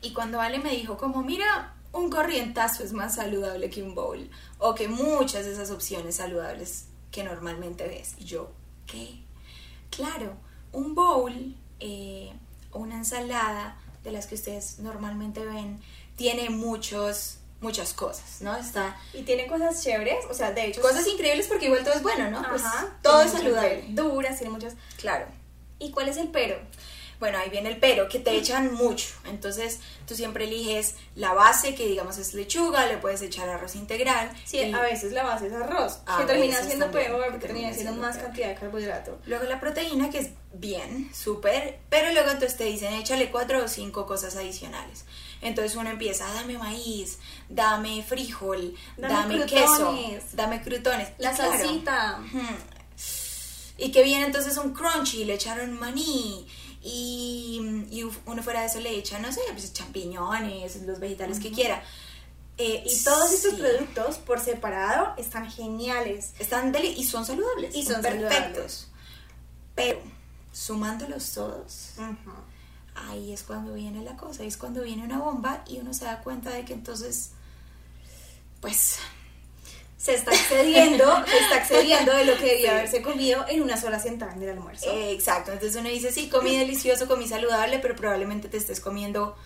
Y 0.00 0.12
cuando 0.12 0.40
Ale 0.40 0.58
me 0.60 0.70
dijo 0.70 0.96
como, 0.96 1.22
mira, 1.22 1.74
un 1.92 2.10
corrientazo 2.10 2.84
es 2.84 2.92
más 2.92 3.16
saludable 3.16 3.70
que 3.70 3.82
un 3.82 3.94
bowl, 3.94 4.30
o 4.58 4.74
que 4.74 4.88
muchas 4.88 5.44
de 5.44 5.52
esas 5.52 5.70
opciones 5.70 6.16
saludables 6.16 6.86
que 7.10 7.24
normalmente 7.24 7.86
ves. 7.86 8.14
Y 8.18 8.24
yo, 8.24 8.50
¿qué? 8.86 9.20
Claro, 9.90 10.36
un 10.72 10.94
bowl 10.94 11.54
eh, 11.80 12.32
o 12.70 12.78
una 12.78 12.96
ensalada 12.96 13.76
de 14.04 14.12
las 14.12 14.26
que 14.26 14.34
ustedes 14.36 14.78
normalmente 14.78 15.44
ven 15.44 15.80
tiene 16.16 16.50
muchos, 16.50 17.38
muchas 17.60 17.92
cosas, 17.92 18.40
¿no? 18.40 18.56
Está 18.56 18.96
Y 19.12 19.22
tiene 19.22 19.46
cosas 19.46 19.82
chéveres, 19.82 20.24
o 20.30 20.34
sea, 20.34 20.52
de 20.52 20.66
hecho... 20.66 20.80
cosas 20.80 21.06
increíbles 21.06 21.48
porque 21.48 21.66
igual 21.66 21.82
todo 21.82 21.94
es 21.94 22.02
bueno, 22.02 22.30
¿no? 22.30 22.42
Pues 22.48 22.62
todo 23.02 23.22
es 23.22 23.32
saludable. 23.32 23.84
verduras, 23.88 24.38
tiene 24.38 24.52
muchas... 24.52 24.74
Claro. 24.96 25.26
¿Y 25.78 25.90
cuál 25.90 26.08
es 26.08 26.18
el 26.18 26.28
pero? 26.28 26.58
Bueno, 27.20 27.38
ahí 27.38 27.50
viene 27.50 27.68
el 27.68 27.76
pero, 27.76 28.08
que 28.08 28.18
te 28.18 28.34
echan 28.34 28.74
mucho. 28.74 29.08
Entonces, 29.26 29.78
tú 30.06 30.14
siempre 30.14 30.44
eliges 30.44 30.94
la 31.14 31.34
base, 31.34 31.74
que 31.74 31.86
digamos 31.86 32.16
es 32.16 32.32
lechuga, 32.34 32.86
le 32.86 32.96
puedes 32.96 33.20
echar 33.20 33.48
arroz 33.48 33.76
integral. 33.76 34.32
Sí, 34.44 34.56
y 34.58 34.72
a 34.72 34.80
veces 34.80 35.12
la 35.12 35.22
base 35.22 35.48
es 35.48 35.52
arroz, 35.52 36.00
que 36.18 36.24
termina 36.24 36.62
siendo 36.62 36.90
peor 36.90 37.24
que 37.24 37.30
porque 37.30 37.46
termina 37.46 37.72
siendo 37.74 37.92
más 37.92 38.16
peor. 38.16 38.28
cantidad 38.28 38.48
de 38.48 38.54
carbohidrato. 38.54 39.18
Luego 39.26 39.44
la 39.44 39.60
proteína, 39.60 40.10
que 40.10 40.18
es 40.18 40.30
bien, 40.54 41.10
súper, 41.14 41.78
pero 41.90 42.10
luego 42.12 42.30
entonces 42.30 42.56
te 42.56 42.64
dicen, 42.64 42.94
échale 42.94 43.30
cuatro 43.30 43.64
o 43.64 43.68
cinco 43.68 44.06
cosas 44.06 44.34
adicionales. 44.36 45.04
Entonces 45.42 45.76
uno 45.76 45.90
empieza, 45.90 46.26
dame 46.32 46.58
maíz, 46.58 47.18
dame 47.48 48.02
frijol, 48.02 48.74
Dame 48.96 49.38
dame, 49.38 49.46
queso, 49.46 49.98
dame 50.32 50.62
crutones. 50.62 51.08
La 51.18 51.32
claro, 51.32 51.52
salsita. 51.52 52.20
Y 53.78 53.92
que 53.92 54.02
viene 54.02 54.26
entonces 54.26 54.58
un 54.58 54.74
crunchy, 54.74 55.24
le 55.24 55.34
echaron 55.34 55.78
maní. 55.78 56.46
Y, 56.82 57.86
y 57.90 58.02
uno 58.24 58.42
fuera 58.42 58.60
de 58.60 58.66
eso 58.66 58.80
le 58.80 58.96
echa, 58.96 59.18
no 59.18 59.30
sé, 59.32 59.40
pues 59.52 59.72
champiñones, 59.72 60.82
los 60.82 60.98
vegetales 60.98 61.38
que 61.38 61.50
quiera. 61.52 61.82
Eh, 62.56 62.82
Y 62.86 63.04
todos 63.04 63.32
estos 63.32 63.54
sí, 63.54 63.60
productos 63.60 64.18
por 64.18 64.40
separado 64.40 65.14
están 65.16 65.50
geniales. 65.50 66.32
están 66.38 66.72
deli 66.72 66.88
y 66.88 67.04
son 67.04 67.24
saludables. 67.24 67.74
Y 67.74 67.82
son 67.84 68.02
perfectos. 68.02 68.88
Pero 69.74 70.00
sumándolos 70.52 71.32
todos, 71.32 71.92
ahí 72.94 73.32
es 73.32 73.42
cuando 73.44 73.72
viene 73.74 74.02
la 74.02 74.16
cosa, 74.16 74.42
ahí 74.42 74.48
es 74.48 74.56
cuando 74.56 74.82
viene 74.82 75.04
una 75.04 75.18
bomba 75.18 75.64
y 75.66 75.78
uno 75.78 75.94
se 75.94 76.04
da 76.04 76.20
cuenta 76.20 76.50
de 76.50 76.64
que 76.64 76.74
entonces, 76.74 77.30
pues, 78.60 78.96
Se 80.00 80.14
está 80.14 80.30
excediendo, 80.30 81.04
se 81.26 81.38
está 81.38 81.58
excediendo 81.58 82.14
de 82.14 82.24
lo 82.24 82.34
que 82.38 82.46
debía 82.46 82.70
haberse 82.70 83.02
comido 83.02 83.44
en 83.48 83.60
una 83.60 83.76
sola 83.76 83.98
sentada 83.98 84.32
en 84.32 84.42
el 84.42 84.48
almuerzo. 84.50 84.90
eh, 84.90 85.12
exacto, 85.12 85.52
entonces 85.52 85.78
uno 85.78 85.90
dice, 85.90 86.10
sí, 86.10 86.30
comí 86.30 86.56
delicioso, 86.56 87.06
comí 87.06 87.28
saludable, 87.28 87.80
pero 87.80 87.94
probablemente 87.94 88.48
te 88.48 88.56
estés 88.56 88.80
comiendo 88.80 89.36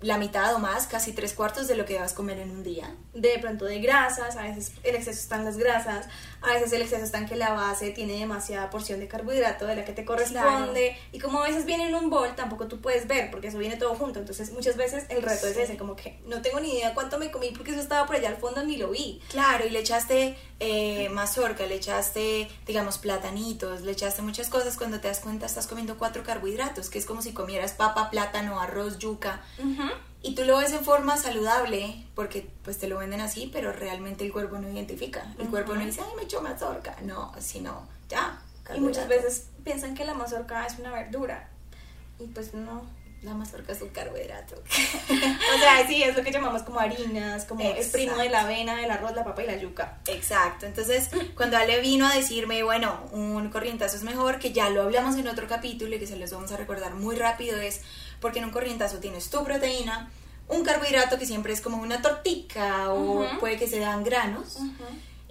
la 0.00 0.16
mitad 0.16 0.54
o 0.54 0.58
más, 0.58 0.86
casi 0.86 1.12
tres 1.12 1.34
cuartos 1.34 1.68
de 1.68 1.76
lo 1.76 1.84
que 1.84 1.98
vas 1.98 2.12
a 2.12 2.14
comer 2.14 2.38
en 2.38 2.50
un 2.50 2.62
día. 2.62 2.94
de 3.12 3.38
pronto 3.38 3.66
de 3.66 3.78
grasas, 3.80 4.36
a 4.36 4.42
veces 4.44 4.72
el 4.84 4.94
exceso 4.94 5.20
está 5.20 5.36
en 5.36 5.44
las 5.44 5.58
grasas, 5.58 6.06
a 6.44 6.54
veces 6.54 6.72
el 6.72 6.82
exceso 6.82 7.04
está 7.04 7.18
en 7.18 7.26
que 7.26 7.36
la 7.36 7.52
base 7.52 7.90
tiene 7.90 8.18
demasiada 8.18 8.70
porción 8.70 9.00
de 9.00 9.08
carbohidrato 9.08 9.66
de 9.66 9.76
la 9.76 9.84
que 9.84 9.92
te 9.92 10.04
corresponde 10.04 10.96
y 11.12 11.18
como 11.18 11.42
a 11.42 11.48
veces 11.48 11.64
viene 11.64 11.88
en 11.88 11.94
un 11.94 12.10
bol 12.10 12.34
tampoco 12.34 12.66
tú 12.66 12.80
puedes 12.80 13.06
ver 13.06 13.30
porque 13.30 13.48
eso 13.48 13.58
viene 13.58 13.76
todo 13.76 13.94
junto, 13.94 14.18
entonces 14.18 14.52
muchas 14.52 14.76
veces 14.76 15.04
el 15.08 15.22
reto 15.22 15.46
es 15.46 15.56
ese, 15.56 15.76
como 15.76 15.96
que 15.96 16.18
no 16.26 16.42
tengo 16.42 16.60
ni 16.60 16.72
idea 16.74 16.94
cuánto 16.94 17.18
me 17.18 17.30
comí 17.30 17.50
porque 17.50 17.72
eso 17.72 17.80
estaba 17.80 18.06
por 18.06 18.16
allá 18.16 18.28
al 18.28 18.36
fondo 18.36 18.62
ni 18.62 18.76
lo 18.76 18.90
vi. 18.90 19.20
Claro, 19.30 19.66
y 19.66 19.70
le 19.70 19.80
echaste 19.80 20.36
eh, 20.60 21.08
mazorca, 21.10 21.66
le 21.66 21.74
echaste, 21.74 22.48
digamos, 22.66 22.98
platanitos, 22.98 23.82
le 23.82 23.92
echaste 23.92 24.22
muchas 24.22 24.48
cosas. 24.48 24.76
Cuando 24.76 25.00
te 25.00 25.08
das 25.08 25.20
cuenta, 25.20 25.46
estás 25.46 25.66
comiendo 25.66 25.98
cuatro 25.98 26.22
carbohidratos, 26.22 26.90
que 26.90 26.98
es 26.98 27.06
como 27.06 27.22
si 27.22 27.32
comieras 27.32 27.72
papa, 27.72 28.10
plátano, 28.10 28.60
arroz, 28.60 28.98
yuca. 28.98 29.42
Y 30.24 30.34
tú 30.34 30.44
lo 30.46 30.56
ves 30.56 30.72
en 30.72 30.82
forma 30.82 31.18
saludable, 31.18 32.02
porque 32.14 32.48
pues 32.62 32.78
te 32.78 32.88
lo 32.88 32.96
venden 32.96 33.20
así, 33.20 33.50
pero 33.52 33.72
realmente 33.72 34.24
el 34.24 34.32
cuerpo 34.32 34.56
no 34.58 34.70
identifica. 34.70 35.30
El 35.38 35.48
cuerpo 35.48 35.74
no 35.74 35.84
dice, 35.84 36.00
ay, 36.00 36.16
me 36.16 36.22
echó 36.22 36.40
mazorca. 36.40 36.96
No, 37.02 37.30
sino, 37.38 37.86
ya. 38.08 38.40
Y 38.74 38.80
muchas 38.80 39.06
veces 39.06 39.48
piensan 39.64 39.94
que 39.94 40.06
la 40.06 40.14
mazorca 40.14 40.64
es 40.66 40.78
una 40.78 40.90
verdura 40.92 41.50
y 42.18 42.26
pues 42.28 42.54
no. 42.54 42.82
La 43.22 43.32
mazorca 43.32 43.72
es 43.72 43.80
un 43.80 43.88
carbohidrato. 43.88 44.56
O 45.54 45.58
sea, 45.58 45.86
sí, 45.86 46.02
es 46.02 46.14
lo 46.14 46.22
que 46.22 46.30
llamamos 46.30 46.62
como 46.62 46.80
harinas, 46.80 47.44
como 47.46 47.62
es 47.62 47.86
Exacto. 47.86 47.92
primo 47.92 48.16
de 48.16 48.28
la 48.28 48.42
avena, 48.42 48.76
del 48.76 48.90
arroz, 48.90 49.14
la 49.14 49.24
papa 49.24 49.42
y 49.42 49.46
la 49.46 49.56
yuca. 49.56 49.98
Exacto, 50.06 50.66
entonces 50.66 51.08
cuando 51.34 51.56
Ale 51.56 51.80
vino 51.80 52.06
a 52.06 52.14
decirme, 52.14 52.62
bueno, 52.62 53.00
un 53.12 53.48
corrientazo 53.48 53.96
es 53.96 54.02
mejor, 54.02 54.38
que 54.38 54.52
ya 54.52 54.68
lo 54.68 54.82
hablamos 54.82 55.16
en 55.16 55.28
otro 55.28 55.46
capítulo 55.48 55.96
y 55.96 55.98
que 55.98 56.06
se 56.06 56.16
los 56.16 56.30
vamos 56.32 56.52
a 56.52 56.58
recordar 56.58 56.94
muy 56.94 57.16
rápido, 57.16 57.58
es 57.58 57.80
porque 58.20 58.38
en 58.38 58.46
un 58.46 58.50
corrientazo 58.50 58.98
tienes 58.98 59.30
tu 59.30 59.44
proteína, 59.44 60.10
un 60.48 60.62
carbohidrato 60.64 61.18
que 61.18 61.26
siempre 61.26 61.52
es 61.52 61.60
como 61.60 61.78
una 61.78 62.02
tortica 62.02 62.92
o 62.92 63.22
Ujú. 63.24 63.40
puede 63.40 63.56
que 63.56 63.66
se 63.66 63.78
dan 63.78 64.04
granos, 64.04 64.58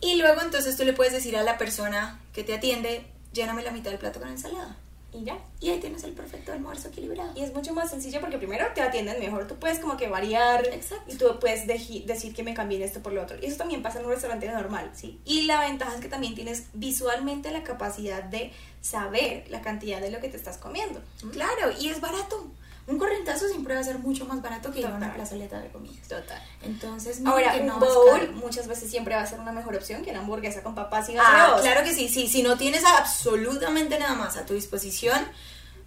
y 0.02 0.16
luego 0.16 0.42
entonces 0.42 0.76
tú 0.76 0.84
le 0.84 0.94
puedes 0.94 1.14
decir 1.14 1.38
a 1.38 1.44
la 1.44 1.58
persona 1.58 2.20
que 2.34 2.44
te 2.44 2.54
atiende, 2.56 3.06
lléname 3.32 3.64
la 3.64 3.72
mitad 3.72 3.92
del 3.92 4.00
plato 4.00 4.20
con 4.20 4.30
ensalada. 4.30 4.78
Y 5.16 5.26
ya. 5.26 5.38
Y 5.60 5.70
ahí 5.70 5.80
tienes 5.80 6.04
el 6.06 6.14
perfecto 6.14 6.52
almuerzo 6.52 6.88
equilibrado. 6.88 7.32
Y 7.36 7.44
es 7.44 7.54
mucho 7.54 7.72
más 7.76 7.92
sencillo 7.92 8.20
porque 8.20 8.40
primero 8.40 8.66
te 8.74 8.82
atienden 8.82 9.20
mejor, 9.20 9.48
tú 9.48 9.56
puedes 9.58 9.78
como 9.78 9.96
que 9.96 10.08
variar 10.08 10.66
Exacto. 10.66 11.04
y 11.14 11.16
tú 11.18 11.38
puedes 11.40 11.68
decir 11.68 12.34
que 12.34 12.42
me 12.42 12.56
cambien 12.56 12.82
esto 12.82 13.02
por 13.04 13.14
lo 13.14 13.22
otro. 13.22 13.38
Y 13.40 13.46
eso 13.46 13.58
también 13.58 13.84
pasa 13.84 14.00
en 14.00 14.06
un 14.06 14.12
restaurante 14.12 14.50
normal, 14.50 14.90
¿sí? 14.96 15.22
Y 15.24 15.44
la 15.44 15.60
ventaja 15.60 15.94
es 15.94 16.02
que 16.02 16.08
también 16.10 16.34
tienes 16.34 16.64
visualmente 16.74 17.52
la 17.52 17.62
capacidad 17.64 18.24
de 18.24 18.52
saber 18.82 19.46
la 19.50 19.62
cantidad 19.62 20.02
de 20.02 20.10
lo 20.10 20.20
que 20.20 20.30
te 20.30 20.38
estás 20.38 20.58
comiendo. 20.58 21.00
Claro, 21.32 21.72
y 21.80 21.90
es 21.90 22.02
barato. 22.02 22.48
Un 22.86 22.98
corrientazo 22.98 23.48
siempre 23.48 23.74
va 23.76 23.80
a 23.80 23.84
ser 23.84 23.98
mucho 24.00 24.26
más 24.26 24.42
barato 24.42 24.70
que 24.72 24.84
una 24.84 25.14
plazoleta 25.14 25.60
de 25.62 25.70
comidas. 25.70 26.06
Total. 26.08 26.42
Entonces, 26.64 27.20
mira 27.22 27.32
Ahora, 27.32 27.56
un 27.56 27.66
no 27.68 27.80
bowl 27.80 28.32
muchas 28.34 28.68
veces 28.68 28.90
siempre 28.92 29.16
va 29.16 29.22
a 29.22 29.26
ser 29.26 29.40
una 29.40 29.54
mejor 29.54 29.76
opción 29.76 30.04
que 30.04 30.12
una 30.12 30.20
hamburguesa 30.20 30.62
con 30.64 30.76
papas 30.76 31.08
y 31.10 31.16
Ah, 31.18 31.24
gaseosa. 31.56 31.62
claro 31.62 31.84
que 31.86 31.94
sí, 31.94 32.10
sí. 32.10 32.28
Si 32.28 32.44
no 32.44 32.58
tienes 32.58 32.84
absolutamente 32.86 33.98
nada 34.00 34.16
más 34.16 34.36
a 34.36 34.46
tu 34.46 34.54
disposición, 34.54 35.18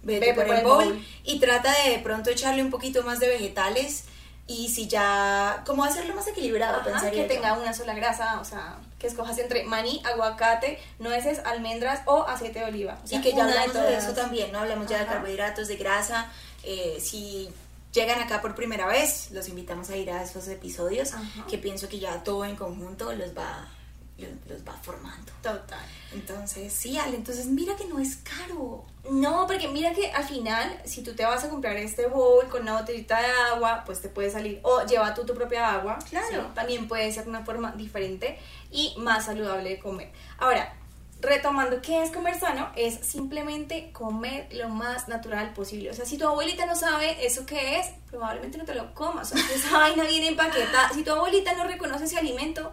vete 0.01 0.27
Vete 0.27 0.33
por 0.33 0.45
por 0.45 0.53
el 0.55 0.59
el 0.61 0.65
bowl, 0.65 0.83
bowl. 0.85 1.05
y 1.23 1.39
trata 1.39 1.71
de 1.83 1.91
de 1.91 1.99
pronto 1.99 2.31
echarle 2.31 2.63
un 2.63 2.71
poquito 2.71 3.03
más 3.03 3.19
de 3.19 3.27
vegetales 3.27 4.05
y 4.47 4.69
si 4.69 4.87
ya, 4.87 5.61
como 5.65 5.83
hacerlo 5.83 6.15
más 6.15 6.25
equilibrado, 6.27 6.77
Ajá, 6.77 6.85
pensaría 6.85 7.11
que 7.11 7.27
yo. 7.27 7.27
tenga 7.27 7.53
una 7.59 7.73
sola 7.73 7.93
grasa, 7.93 8.39
o 8.39 8.45
sea, 8.45 8.77
que 8.97 9.05
escojas 9.07 9.37
entre 9.39 9.65
maní, 9.65 10.01
aguacate, 10.05 10.79
nueces, 10.99 11.41
almendras 11.45 11.99
o 12.05 12.23
aceite 12.23 12.59
de 12.59 12.65
oliva. 12.65 12.97
O 13.03 13.07
sea, 13.07 13.19
y 13.19 13.21
que 13.21 13.33
ya 13.33 13.43
hablamos 13.43 13.73
de, 13.73 13.97
eso 13.97 14.13
también, 14.13 14.51
¿no? 14.53 14.59
Hablamos 14.59 14.87
ya 14.87 14.99
de 14.99 15.05
carbohidratos, 15.05 15.67
de 15.67 15.75
grasa. 15.75 16.31
Eh, 16.69 16.99
si 16.99 17.49
llegan 17.93 18.19
acá 18.19 18.41
por 18.41 18.55
primera 18.55 18.87
vez, 18.87 19.31
los 19.31 19.47
invitamos 19.47 19.89
a 19.89 19.95
ir 19.95 20.11
a 20.11 20.21
esos 20.21 20.49
episodios 20.49 21.13
Ajá. 21.13 21.45
que 21.47 21.57
pienso 21.57 21.87
que 21.87 21.97
ya 21.97 22.23
todo 22.25 22.43
en 22.43 22.57
conjunto 22.57 23.13
los 23.13 23.35
va, 23.35 23.69
los, 24.17 24.29
los 24.49 24.67
va 24.67 24.73
formando. 24.73 25.31
Total. 25.41 25.79
Entonces, 26.13 26.73
sí, 26.73 26.97
Ale, 26.97 27.15
entonces 27.15 27.45
mira 27.45 27.77
que 27.77 27.85
no 27.85 27.99
es 27.99 28.17
caro. 28.17 28.83
No, 29.09 29.47
porque 29.47 29.69
mira 29.69 29.93
que 29.93 30.11
al 30.11 30.25
final, 30.25 30.81
si 30.83 31.03
tú 31.03 31.13
te 31.15 31.23
vas 31.23 31.45
a 31.45 31.49
comprar 31.49 31.77
este 31.77 32.07
bowl 32.07 32.49
con 32.49 32.63
una 32.63 32.81
botellita 32.81 33.17
de 33.21 33.31
agua, 33.53 33.83
pues 33.85 34.01
te 34.01 34.09
puede 34.09 34.29
salir, 34.29 34.59
o 34.63 34.85
lleva 34.85 35.13
tú 35.13 35.25
tu 35.25 35.33
propia 35.33 35.71
agua. 35.73 35.97
Claro. 36.09 36.27
¿sí? 36.29 36.51
También 36.53 36.89
puede 36.89 37.09
ser 37.13 37.29
una 37.29 37.45
forma 37.45 37.71
diferente 37.71 38.37
y 38.71 38.93
más 38.97 39.23
saludable 39.23 39.69
de 39.69 39.79
comer. 39.79 40.11
Ahora, 40.37 40.73
retomando, 41.19 41.81
¿qué 41.81 42.03
es 42.03 42.11
comer 42.11 42.39
sano? 42.39 42.69
Es 42.75 42.95
simplemente 42.95 43.91
comer 43.91 44.47
lo 44.51 44.69
más 44.69 45.07
natural 45.07 45.53
posible. 45.53 45.89
O 45.89 45.93
sea, 45.93 46.05
si 46.05 46.17
tu 46.17 46.27
abuelita 46.27 46.65
no 46.65 46.75
sabe 46.75 47.25
eso 47.25 47.45
qué 47.45 47.79
es, 47.79 47.87
probablemente 48.09 48.57
no 48.57 48.65
te 48.65 48.75
lo 48.75 48.93
comas. 48.93 49.31
O 49.31 49.37
sea, 49.37 49.55
esa 49.55 49.71
vaina 49.77 50.03
viene 50.03 50.29
empaquetada. 50.29 50.89
Si 50.93 51.03
tu 51.03 51.11
abuelita 51.11 51.53
no 51.53 51.63
reconoce 51.63 52.05
ese 52.05 52.17
alimento, 52.17 52.71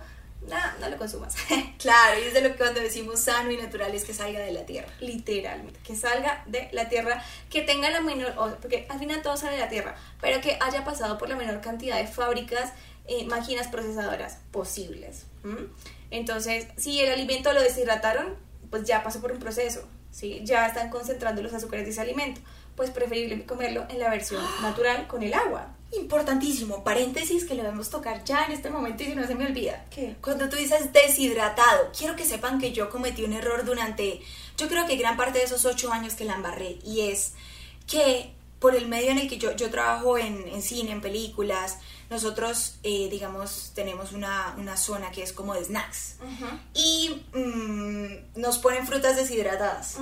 nada, 0.48 0.76
no 0.80 0.88
lo 0.88 0.96
consumas. 0.96 1.34
Claro, 1.78 2.18
y 2.18 2.28
es 2.28 2.32
de 2.32 2.40
lo 2.40 2.50
que 2.52 2.56
cuando 2.56 2.80
decimos 2.80 3.20
sano 3.20 3.50
y 3.50 3.58
natural 3.58 3.94
es 3.94 4.04
que 4.04 4.14
salga 4.14 4.40
de 4.40 4.52
la 4.52 4.64
tierra. 4.64 4.88
literalmente, 5.00 5.78
que 5.80 5.94
salga 5.94 6.42
de 6.46 6.70
la 6.72 6.88
tierra, 6.88 7.22
que 7.50 7.60
tenga 7.60 7.90
la 7.90 8.00
menor, 8.00 8.34
porque 8.60 8.86
al 8.88 8.98
final 8.98 9.20
todo 9.20 9.36
sale 9.36 9.56
de 9.56 9.60
la 9.60 9.68
tierra, 9.68 9.94
pero 10.20 10.40
que 10.40 10.56
haya 10.62 10.82
pasado 10.82 11.18
por 11.18 11.28
la 11.28 11.36
menor 11.36 11.60
cantidad 11.60 11.98
de 11.98 12.06
fábricas, 12.06 12.72
eh, 13.06 13.26
máquinas 13.26 13.68
procesadoras 13.68 14.38
posibles. 14.50 15.26
¿m? 15.44 15.68
Entonces, 16.14 16.68
si 16.76 17.00
el 17.00 17.12
alimento 17.12 17.52
lo 17.52 17.61
deshidrataron, 17.61 18.37
pues 18.71 18.85
ya 18.85 19.02
pasó 19.02 19.21
por 19.21 19.33
un 19.33 19.40
proceso, 19.40 19.83
¿sí? 20.12 20.42
ya 20.44 20.68
están 20.68 20.88
concentrando 20.88 21.42
los 21.42 21.52
azúcares 21.52 21.87
de 21.87 21.90
ese 21.90 22.00
alimento, 22.00 22.40
pues 22.76 22.90
preferible 22.90 23.44
comerlo 23.44 23.85
en 23.88 23.99
la 23.99 24.11
versión 24.11 24.40
natural 24.62 25.09
con 25.09 25.25
el 25.25 25.35
agua. 25.35 25.75
Importantísimo, 25.90 26.85
paréntesis 26.85 27.44
que 27.44 27.56
lo 27.56 27.64
debemos 27.64 27.90
tocar 27.90 28.23
ya 28.23 28.44
en 28.44 28.52
este 28.52 28.71
momento 28.71 29.02
y 29.02 29.06
si 29.06 29.14
no 29.16 29.26
se 29.26 29.35
me 29.35 29.47
olvida. 29.47 29.85
¿Qué? 29.90 30.14
Cuando 30.21 30.49
tú 30.49 30.54
dices 30.54 30.92
deshidratado, 30.92 31.90
quiero 31.97 32.14
que 32.14 32.25
sepan 32.25 32.61
que 32.61 32.73
yo 32.73 32.90
cometí 32.90 33.25
un 33.25 33.33
error 33.33 33.64
durante, 33.64 34.21
yo 34.56 34.68
creo 34.68 34.87
que 34.87 34.94
gran 34.94 35.16
parte 35.16 35.40
de 35.40 35.47
esos 35.47 35.64
ocho 35.64 35.92
años 35.92 36.14
que 36.14 36.25
la 36.25 36.35
embarré, 36.35 36.78
y 36.85 37.11
es 37.11 37.33
que 37.88 38.30
por 38.61 38.76
el 38.76 38.87
medio 38.87 39.11
en 39.11 39.18
el 39.18 39.28
que 39.28 39.38
yo, 39.38 39.56
yo 39.56 39.68
trabajo 39.68 40.16
en, 40.16 40.47
en 40.47 40.62
cine, 40.62 40.92
en 40.92 41.00
películas, 41.00 41.78
nosotros, 42.11 42.76
eh, 42.82 43.08
digamos, 43.11 43.73
tenemos 43.75 44.12
una, 44.12 44.54
una 44.58 44.76
zona 44.76 45.11
que 45.11 45.23
es 45.23 45.32
como 45.32 45.54
de 45.54 45.64
snacks. 45.64 46.16
Y 46.75 47.23
mm, 47.32 48.40
nos 48.40 48.58
ponen 48.58 48.87
frutas 48.87 49.16
deshidratadas. 49.16 49.96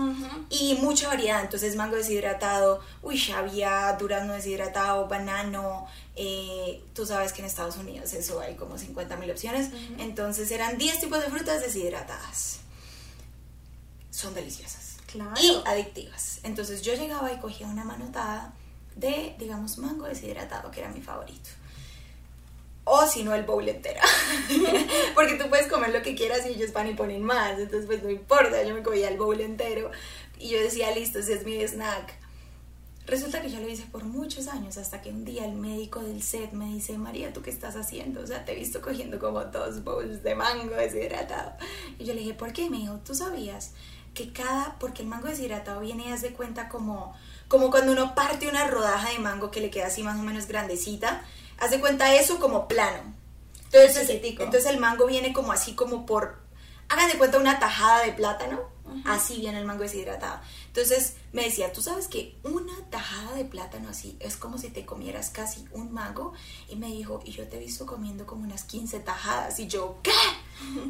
Y 0.51 0.75
mucha 0.83 1.09
variedad, 1.09 1.41
entonces 1.43 1.77
mango 1.77 1.97
deshidratado, 1.97 2.81
uy, 3.03 3.21
había 3.33 3.97
durazno 3.99 4.33
deshidratado, 4.35 5.07
banano, 5.09 5.87
eh, 6.17 6.85
tú 6.95 7.07
sabes 7.07 7.33
que 7.33 7.41
en 7.41 7.47
Estados 7.47 7.77
Unidos 7.77 8.13
eso 8.13 8.41
hay 8.41 8.55
como 8.57 8.77
50 8.79 9.17
mil 9.17 9.31
opciones, 9.31 9.71
entonces 9.99 10.51
eran 10.51 10.77
10 10.79 11.01
tipos 11.01 11.21
de 11.23 11.31
frutas 11.31 11.61
deshidratadas. 11.63 12.59
Son 14.11 14.35
deliciosas 14.35 14.97
Claro. 15.07 15.33
y 15.41 15.63
adictivas. 15.67 16.41
Entonces 16.43 16.83
yo 16.83 16.95
llegaba 16.95 17.33
y 17.33 17.39
cogía 17.39 17.67
una 17.67 17.85
manotada 17.85 18.53
de, 18.97 19.35
digamos, 19.39 19.79
mango 19.79 20.05
deshidratado, 20.07 20.71
que 20.71 20.81
era 20.81 20.91
mi 20.91 21.01
favorito. 21.01 21.49
O 22.95 23.07
si 23.07 23.25
no, 23.25 23.35
el 23.35 23.45
bowl 23.45 23.67
entera. 23.67 24.03
Porque 25.15 25.37
tú 25.37 25.49
puedes 25.49 25.67
comer 25.67 25.89
lo 25.89 26.03
que 26.03 26.15
quieras 26.15 26.45
y 26.45 26.51
ellos 26.51 26.75
van 26.75 26.91
y 26.91 26.93
ponen 26.93 27.23
más. 27.23 27.59
Entonces, 27.59 27.87
pues 27.87 28.03
no 28.03 28.11
importa. 28.11 28.63
Yo 28.63 28.75
me 28.75 28.83
comía 28.83 29.09
el 29.09 29.17
bowl 29.17 29.41
entero. 29.41 29.91
Y 30.39 30.51
yo 30.51 30.61
decía, 30.61 30.95
listo, 30.95 31.21
ese 31.21 31.33
es 31.33 31.47
mi 31.47 31.59
snack. 31.67 32.13
Resulta 33.07 33.41
que 33.41 33.51
yo 33.51 33.61
lo 33.61 33.69
hice 33.69 33.85
por 33.91 34.05
muchos 34.05 34.47
años, 34.47 34.77
hasta 34.77 35.01
que 35.01 35.09
un 35.09 35.25
día 35.25 35.47
el 35.47 35.55
médico 35.55 36.01
del 36.01 36.23
set 36.23 36.53
me 36.53 36.67
dice, 36.67 36.99
María, 36.99 37.33
¿tú 37.33 37.41
qué 37.41 37.49
estás 37.49 37.77
haciendo? 37.77 38.21
O 38.21 38.27
sea, 38.27 38.45
te 38.45 38.53
he 38.53 38.57
visto 38.57 38.83
cogiendo 38.83 39.19
como 39.19 39.43
dos 39.43 39.83
bowls 39.83 40.23
de 40.23 40.35
mango 40.35 40.75
deshidratado. 40.75 41.53
Y 41.99 42.05
yo 42.05 42.13
le 42.13 42.21
dije, 42.21 42.35
¿por 42.35 42.53
qué? 42.53 42.69
Me 42.69 42.77
dijo, 42.77 43.01
¿tú 43.03 43.15
sabías 43.15 43.73
que 44.13 44.35
cada, 44.35 44.77
porque 44.79 45.01
el 45.01 45.09
mango 45.09 45.29
deshidratado 45.29 45.81
viene, 45.81 46.13
haz 46.13 46.21
de 46.21 46.35
cuenta 46.35 46.69
como, 46.69 47.17
como 47.49 47.71
cuando 47.71 47.93
uno 47.93 48.15
parte 48.15 48.49
una 48.49 48.67
rodaja 48.67 49.09
de 49.09 49.19
mango 49.19 49.51
que 49.51 49.61
le 49.61 49.71
queda 49.71 49.87
así 49.87 50.03
más 50.03 50.21
o 50.21 50.23
menos 50.23 50.47
grandecita, 50.47 51.25
haz 51.63 51.71
de 51.71 51.81
cuenta 51.81 52.13
eso 52.15 52.41
como 52.41 52.67
plano. 52.67 53.15
Entonces, 53.71 54.11
entonces 54.11 54.67
el 54.67 54.81
mango 54.81 55.07
viene 55.07 55.33
como 55.33 55.53
así 55.53 55.75
como 55.75 56.05
por, 56.05 56.41
hagan 56.89 57.09
de 57.09 57.17
cuenta 57.17 57.39
una 57.39 57.61
tajada 57.61 58.05
de 58.05 58.13
plátano, 58.13 58.61
así 59.05 59.39
viene 59.39 59.61
el 59.61 59.65
mango 59.65 59.85
deshidratado. 59.85 60.41
Entonces 60.67 61.15
me 61.33 61.45
decía, 61.45 61.73
tú 61.73 61.81
sabes 61.81 62.09
que 62.09 62.37
una 62.43 62.75
tajada 62.91 63.37
de 63.37 63.45
plátano 63.45 63.89
así 63.89 64.17
es 64.19 64.37
como 64.37 64.59
si 64.59 64.71
te 64.71 64.85
comieras 64.85 65.31
casi 65.31 65.65
un 65.71 65.93
mango. 65.93 66.33
Y 66.69 66.75
me 66.77 66.89
dijo, 66.89 67.23
y 67.25 67.31
yo 67.31 67.47
te 67.47 67.57
he 67.57 67.61
visto 67.61 67.87
comiendo 67.87 68.27
como 68.27 68.43
unas 68.43 68.65
15 68.65 68.99
tajadas. 69.01 69.59
Y 69.61 69.69
yo, 69.69 70.01
¿qué? 70.03 70.11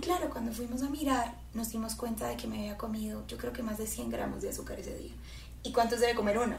Claro, 0.00 0.30
cuando 0.30 0.52
fuimos 0.52 0.82
a 0.82 0.88
mirar, 0.88 1.36
nos 1.52 1.68
dimos 1.68 1.94
cuenta 1.94 2.28
de 2.28 2.36
que 2.36 2.48
me 2.48 2.60
había 2.60 2.78
comido, 2.78 3.26
yo 3.26 3.36
creo 3.36 3.52
que 3.52 3.62
más 3.62 3.76
de 3.76 3.86
100 3.86 4.10
gramos 4.10 4.40
de 4.42 4.48
azúcar 4.48 4.80
ese 4.80 4.96
día. 4.96 5.12
¿Y 5.62 5.72
cuántos 5.72 6.00
debe 6.00 6.14
comer 6.14 6.38
uno? 6.38 6.56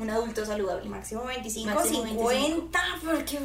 Un 0.00 0.10
adulto 0.10 0.44
saludable. 0.46 0.88
Máximo 0.88 1.24
25, 1.24 1.74
Máximo 1.74 2.06
50, 2.06 2.80
porque... 3.04 3.38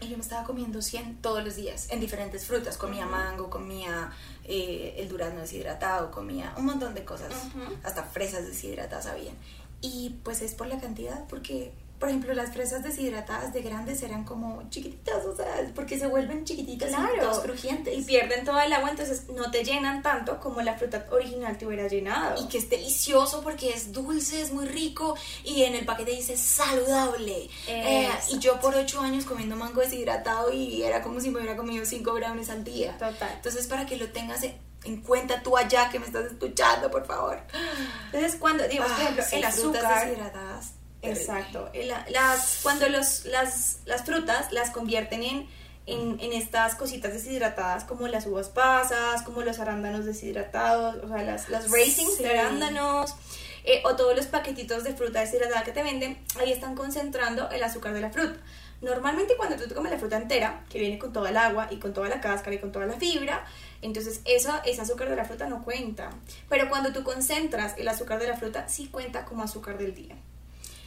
Y 0.00 0.08
yo 0.08 0.16
me 0.16 0.22
estaba 0.22 0.44
comiendo 0.44 0.80
100 0.80 1.22
todos 1.22 1.42
los 1.42 1.56
días, 1.56 1.88
en 1.90 1.98
diferentes 1.98 2.44
frutas. 2.44 2.76
Comía 2.76 3.06
mango, 3.06 3.50
comía 3.50 4.12
eh, 4.44 4.94
el 4.98 5.08
durazno 5.08 5.40
deshidratado, 5.40 6.12
comía 6.12 6.54
un 6.56 6.66
montón 6.66 6.94
de 6.94 7.04
cosas. 7.04 7.32
Hasta 7.82 8.04
fresas 8.04 8.46
deshidratadas 8.46 9.06
habían. 9.06 9.34
Y 9.80 10.16
pues 10.22 10.42
es 10.42 10.54
por 10.54 10.68
la 10.68 10.78
cantidad, 10.78 11.26
porque 11.26 11.72
por 11.98 12.08
ejemplo, 12.08 12.32
las 12.32 12.52
fresas 12.52 12.84
deshidratadas 12.84 13.52
de 13.52 13.60
grandes 13.60 14.02
eran 14.02 14.24
como 14.24 14.68
chiquititas, 14.70 15.24
o 15.24 15.34
sea, 15.34 15.68
porque 15.74 15.98
se 15.98 16.06
vuelven 16.06 16.44
chiquititas 16.44 16.92
y 16.92 17.40
crujientes. 17.42 17.98
Y 17.98 18.02
pierden 18.02 18.44
todo 18.44 18.60
el 18.60 18.72
agua, 18.72 18.90
entonces 18.90 19.28
no 19.30 19.50
te 19.50 19.64
llenan 19.64 20.00
tanto 20.02 20.38
como 20.38 20.62
la 20.62 20.74
fruta 20.74 21.06
original 21.10 21.58
te 21.58 21.66
hubiera 21.66 21.88
llenado. 21.88 22.40
Y 22.40 22.48
que 22.48 22.58
es 22.58 22.70
delicioso 22.70 23.42
porque 23.42 23.70
es 23.70 23.92
dulce, 23.92 24.40
es 24.40 24.52
muy 24.52 24.66
rico 24.66 25.16
y 25.44 25.64
en 25.64 25.74
el 25.74 25.84
paquete 25.84 26.12
dice 26.12 26.36
saludable. 26.36 27.50
Eh, 27.66 28.08
y 28.30 28.38
yo 28.38 28.60
por 28.60 28.76
ocho 28.76 29.00
años 29.00 29.24
comiendo 29.24 29.56
mango 29.56 29.80
deshidratado 29.80 30.52
y 30.52 30.82
era 30.82 31.02
como 31.02 31.20
si 31.20 31.30
me 31.30 31.40
hubiera 31.40 31.56
comido 31.56 31.84
cinco 31.84 32.14
gramos 32.14 32.48
al 32.48 32.62
día. 32.62 32.96
Total. 32.96 33.32
Entonces, 33.34 33.66
para 33.66 33.86
que 33.86 33.96
lo 33.96 34.08
tengas 34.10 34.44
en 34.84 35.00
cuenta 35.02 35.42
tú 35.42 35.56
allá 35.56 35.90
que 35.90 35.98
me 35.98 36.06
estás 36.06 36.26
escuchando, 36.26 36.92
por 36.92 37.04
favor. 37.04 37.40
Entonces, 38.12 38.36
cuando, 38.38 38.68
digo, 38.68 38.84
por 38.84 38.92
ah, 38.92 39.02
ejemplo, 39.02 39.24
el 39.32 39.44
azúcar... 39.44 40.06
deshidratadas 40.06 40.77
Exacto. 41.02 41.70
Las, 42.10 42.60
cuando 42.62 42.88
los, 42.88 43.24
las, 43.26 43.80
las 43.86 44.04
frutas 44.04 44.52
las 44.52 44.70
convierten 44.70 45.22
en, 45.22 45.48
en, 45.86 46.32
estas 46.32 46.74
cositas 46.74 47.12
deshidratadas 47.12 47.84
como 47.84 48.08
las 48.08 48.26
uvas 48.26 48.48
pasas, 48.48 49.22
como 49.22 49.42
los 49.42 49.58
arándanos 49.58 50.04
deshidratados, 50.04 50.96
o 51.02 51.08
sea, 51.08 51.22
las, 51.22 51.48
las 51.48 51.70
racings 51.70 52.18
de 52.18 52.38
arándanos, 52.38 53.14
eh, 53.64 53.82
o 53.84 53.96
todos 53.96 54.16
los 54.16 54.26
paquetitos 54.26 54.84
de 54.84 54.94
fruta 54.94 55.20
deshidratada 55.20 55.62
que 55.62 55.72
te 55.72 55.82
venden, 55.82 56.18
ahí 56.38 56.52
están 56.52 56.74
concentrando 56.74 57.48
el 57.50 57.62
azúcar 57.62 57.94
de 57.94 58.00
la 58.00 58.10
fruta. 58.10 58.38
Normalmente 58.80 59.34
cuando 59.36 59.56
tú 59.56 59.66
te 59.66 59.74
comes 59.74 59.90
la 59.90 59.98
fruta 59.98 60.16
entera, 60.16 60.64
que 60.70 60.78
viene 60.78 60.98
con 60.98 61.12
toda 61.12 61.30
el 61.30 61.36
agua 61.36 61.66
y 61.70 61.78
con 61.78 61.92
toda 61.92 62.08
la 62.08 62.20
cáscara 62.20 62.54
y 62.54 62.60
con 62.60 62.70
toda 62.70 62.86
la 62.86 62.94
fibra, 62.94 63.44
entonces 63.82 64.20
eso, 64.24 64.52
ese 64.64 64.80
azúcar 64.80 65.10
de 65.10 65.16
la 65.16 65.24
fruta 65.24 65.48
no 65.48 65.64
cuenta. 65.64 66.10
Pero 66.48 66.68
cuando 66.68 66.92
tú 66.92 67.02
concentras 67.02 67.76
el 67.76 67.88
azúcar 67.88 68.20
de 68.20 68.28
la 68.28 68.36
fruta, 68.36 68.68
sí 68.68 68.88
cuenta 68.88 69.24
como 69.24 69.42
azúcar 69.42 69.78
del 69.78 69.94
día. 69.94 70.16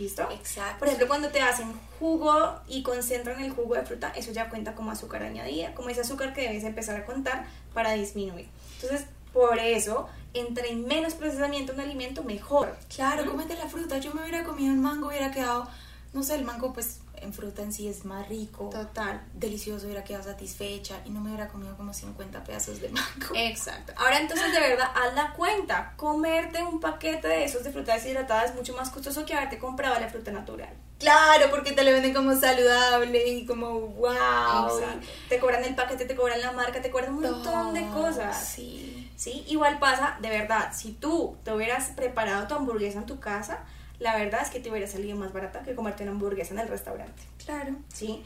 ¿Listo? 0.02 0.28
Exacto. 0.32 0.80
Por 0.80 0.88
ejemplo, 0.88 1.08
cuando 1.08 1.30
te 1.30 1.42
hacen 1.42 1.72
jugo 2.00 2.60
y 2.68 2.82
concentran 2.82 3.40
el 3.42 3.52
jugo 3.52 3.76
de 3.76 3.84
fruta, 3.84 4.12
eso 4.16 4.32
ya 4.32 4.50
cuenta 4.50 4.74
como 4.74 4.90
azúcar 4.90 5.22
añadida, 5.22 5.76
como 5.76 5.90
ese 5.90 6.02
azúcar 6.02 6.34
que 6.34 6.42
debes 6.42 6.64
empezar 6.64 6.96
a 7.00 7.06
contar 7.06 7.46
para 7.76 7.94
disminuir. 7.94 8.48
Entonces, 8.82 9.08
por 9.32 9.60
eso, 9.60 10.10
entre 10.34 10.76
menos 10.76 11.14
procesamiento 11.14 11.74
un 11.74 11.82
alimento, 11.82 12.24
mejor. 12.24 12.76
Claro, 12.94 13.30
cómete 13.30 13.56
la 13.56 13.68
fruta. 13.68 14.00
Yo 14.00 14.12
me 14.12 14.22
hubiera 14.22 14.44
comido 14.44 14.74
un 14.74 14.82
mango, 14.82 15.10
hubiera 15.10 15.30
quedado, 15.30 15.68
no 16.14 16.24
sé, 16.24 16.34
el 16.34 16.46
mango 16.46 16.74
pues 16.74 17.01
en 17.22 17.34
fruta 17.34 17.62
en 17.62 17.72
sí 17.72 17.88
es 17.88 18.06
más 18.06 18.28
rico. 18.28 18.70
Total. 18.70 19.22
Delicioso, 19.34 19.86
hubiera 19.86 20.04
quedado 20.04 20.24
satisfecha 20.24 21.02
y 21.06 21.10
no 21.10 21.22
me 21.22 21.30
hubiera 21.30 21.48
comido 21.48 21.76
como 21.78 21.94
50 21.94 22.44
pedazos 22.44 22.82
de 22.82 22.90
mango. 22.90 23.36
Exacto. 23.36 23.94
Ahora 23.98 24.20
entonces 24.20 24.52
de 24.52 24.60
verdad, 24.60 24.92
haz 24.96 25.14
la 25.14 25.34
cuenta. 25.34 25.94
Comerte 25.98 26.64
un 26.64 26.80
paquete 26.80 27.28
de 27.28 27.46
esos 27.46 27.64
de 27.64 27.72
fruta 27.72 27.94
deshidratada 27.94 28.46
es 28.46 28.56
mucho 28.56 28.76
más 28.76 28.90
costoso 28.90 29.26
que 29.26 29.34
haberte 29.34 29.58
comprado 29.58 30.00
la 30.00 30.10
fruta 30.10 30.32
natural. 30.32 30.74
Claro, 31.00 31.50
porque 31.50 31.72
te 31.72 31.84
lo 31.84 31.92
venden 31.92 32.14
como 32.14 32.36
saludable 32.36 33.28
y 33.28 33.46
como 33.46 33.80
wow. 33.80 34.80
Exacto. 34.80 35.08
Te 35.30 35.40
cobran 35.40 35.64
el 35.64 35.74
paquete, 35.74 36.06
te 36.06 36.16
cobran 36.16 36.42
la 36.42 36.52
marca, 36.52 36.82
te 36.82 36.92
cobran 36.92 37.16
un 37.16 37.22
montón 37.22 37.74
de 37.74 37.88
cosas. 37.88 38.48
Sí. 38.56 39.12
Sí, 39.16 39.44
igual 39.48 39.80
pasa, 39.80 40.18
de 40.20 40.30
verdad, 40.30 40.72
si 40.74 40.94
tú 40.94 41.38
te 41.44 41.54
hubieras 41.54 41.90
preparado 41.90 42.48
tu 42.48 42.56
hamburguesa 42.56 43.00
en 43.00 43.06
tu 43.06 43.20
casa, 43.20 43.60
la 44.02 44.18
verdad 44.18 44.42
es 44.42 44.50
que 44.50 44.60
te 44.60 44.70
hubiera 44.72 44.88
salido 44.88 45.16
más 45.16 45.32
barata 45.32 45.62
que 45.62 45.76
comerte 45.76 46.02
una 46.04 46.12
hamburguesa 46.12 46.56
en 46.56 46.60
el 46.60 46.68
restaurante. 46.68 47.22
Claro. 47.46 47.76
¿Sí? 47.94 48.24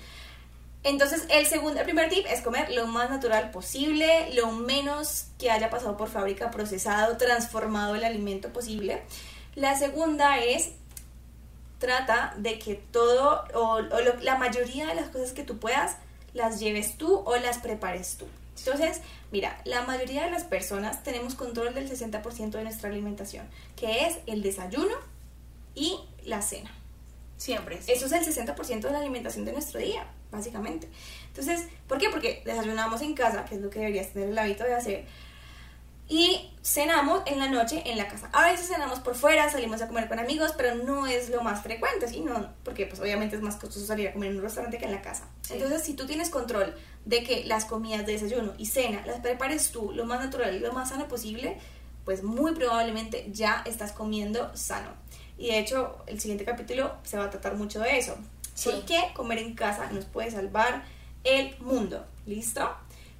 Entonces, 0.83 1.25
el 1.29 1.45
segundo, 1.47 1.79
el 1.79 1.85
primer 1.85 2.09
tip 2.09 2.25
es 2.29 2.41
comer 2.41 2.71
lo 2.71 2.87
más 2.87 3.09
natural 3.09 3.51
posible, 3.51 4.33
lo 4.35 4.51
menos 4.51 5.25
que 5.37 5.51
haya 5.51 5.69
pasado 5.69 5.97
por 5.97 6.07
fábrica, 6.07 6.49
procesado, 6.49 7.17
transformado 7.17 7.95
el 7.95 8.05
alimento 8.05 8.53
posible. 8.53 9.01
La 9.55 9.77
segunda 9.77 10.39
es 10.39 10.71
trata 11.79 12.33
de 12.37 12.57
que 12.57 12.75
todo 12.75 13.43
o, 13.53 13.81
la 13.81 14.37
mayoría 14.37 14.87
de 14.87 14.95
las 14.95 15.09
cosas 15.09 15.33
que 15.33 15.43
tú 15.43 15.57
puedas 15.57 15.97
las 16.33 16.59
lleves 16.61 16.97
tú 16.97 17.21
o 17.25 17.35
las 17.35 17.57
prepares 17.57 18.15
tú. 18.17 18.27
Entonces, 18.59 19.01
mira, 19.29 19.59
la 19.65 19.81
mayoría 19.81 20.23
de 20.23 20.31
las 20.31 20.45
personas 20.45 21.03
tenemos 21.03 21.35
control 21.35 21.73
del 21.73 21.89
60% 21.89 22.51
de 22.51 22.63
nuestra 22.63 22.89
alimentación, 22.89 23.45
que 23.75 24.05
es 24.05 24.19
el 24.25 24.41
desayuno, 24.41 24.95
y 25.75 25.99
la 26.23 26.41
cena. 26.41 26.71
Siempre. 27.37 27.79
Eso 27.87 28.05
es 28.05 28.11
el 28.11 28.25
60% 28.25 28.81
de 28.81 28.91
la 28.91 28.99
alimentación 28.99 29.43
de 29.43 29.51
nuestro 29.51 29.79
día, 29.79 30.07
básicamente. 30.31 30.87
Entonces, 31.27 31.67
¿por 31.87 31.97
qué? 31.97 32.09
Porque 32.09 32.41
desayunamos 32.45 33.01
en 33.01 33.13
casa, 33.13 33.43
que 33.45 33.55
es 33.55 33.61
lo 33.61 33.69
que 33.69 33.79
deberías 33.79 34.13
tener 34.13 34.29
el 34.29 34.37
hábito 34.37 34.63
de 34.63 34.73
hacer, 34.73 35.05
y 36.07 36.51
cenamos 36.61 37.23
en 37.25 37.39
la 37.39 37.49
noche 37.49 37.81
en 37.85 37.97
la 37.97 38.07
casa. 38.07 38.29
A 38.31 38.45
veces 38.45 38.67
cenamos 38.67 38.99
por 38.99 39.15
fuera, 39.15 39.49
salimos 39.49 39.81
a 39.81 39.87
comer 39.87 40.07
con 40.07 40.19
amigos, 40.19 40.53
pero 40.55 40.75
no 40.75 41.07
es 41.07 41.29
lo 41.29 41.41
más 41.41 41.63
frecuente, 41.63 42.07
¿sí? 42.07 42.21
No, 42.21 42.53
porque 42.63 42.85
pues 42.85 42.99
obviamente 43.01 43.35
es 43.35 43.41
más 43.41 43.55
costoso 43.55 43.85
salir 43.85 44.09
a 44.09 44.13
comer 44.13 44.31
en 44.31 44.37
un 44.37 44.43
restaurante 44.43 44.77
que 44.77 44.85
en 44.85 44.91
la 44.91 45.01
casa. 45.01 45.27
Entonces, 45.49 45.81
si 45.81 45.95
tú 45.95 46.05
tienes 46.05 46.29
control 46.29 46.75
de 47.05 47.23
que 47.23 47.43
las 47.45 47.65
comidas 47.65 48.05
de 48.05 48.13
desayuno 48.13 48.53
y 48.57 48.67
cena 48.67 49.03
las 49.05 49.19
prepares 49.19 49.71
tú 49.71 49.91
lo 49.93 50.05
más 50.05 50.19
natural 50.19 50.55
y 50.55 50.59
lo 50.59 50.73
más 50.73 50.89
sano 50.89 51.07
posible, 51.07 51.57
pues 52.03 52.21
muy 52.21 52.53
probablemente 52.53 53.27
ya 53.31 53.63
estás 53.65 53.91
comiendo 53.91 54.55
sano. 54.55 54.91
Y 55.37 55.47
de 55.47 55.59
hecho, 55.59 55.97
el 56.07 56.19
siguiente 56.19 56.45
capítulo 56.45 56.93
se 57.03 57.17
va 57.17 57.25
a 57.25 57.29
tratar 57.29 57.55
mucho 57.55 57.79
de 57.79 57.97
eso. 57.97 58.17
Sí. 58.53 58.69
¿Por 58.69 58.85
qué 58.85 58.99
comer 59.13 59.39
en 59.39 59.53
casa 59.53 59.91
nos 59.91 60.05
puede 60.05 60.31
salvar 60.31 60.83
el 61.23 61.57
mundo? 61.59 62.05
¿Listo? 62.25 62.69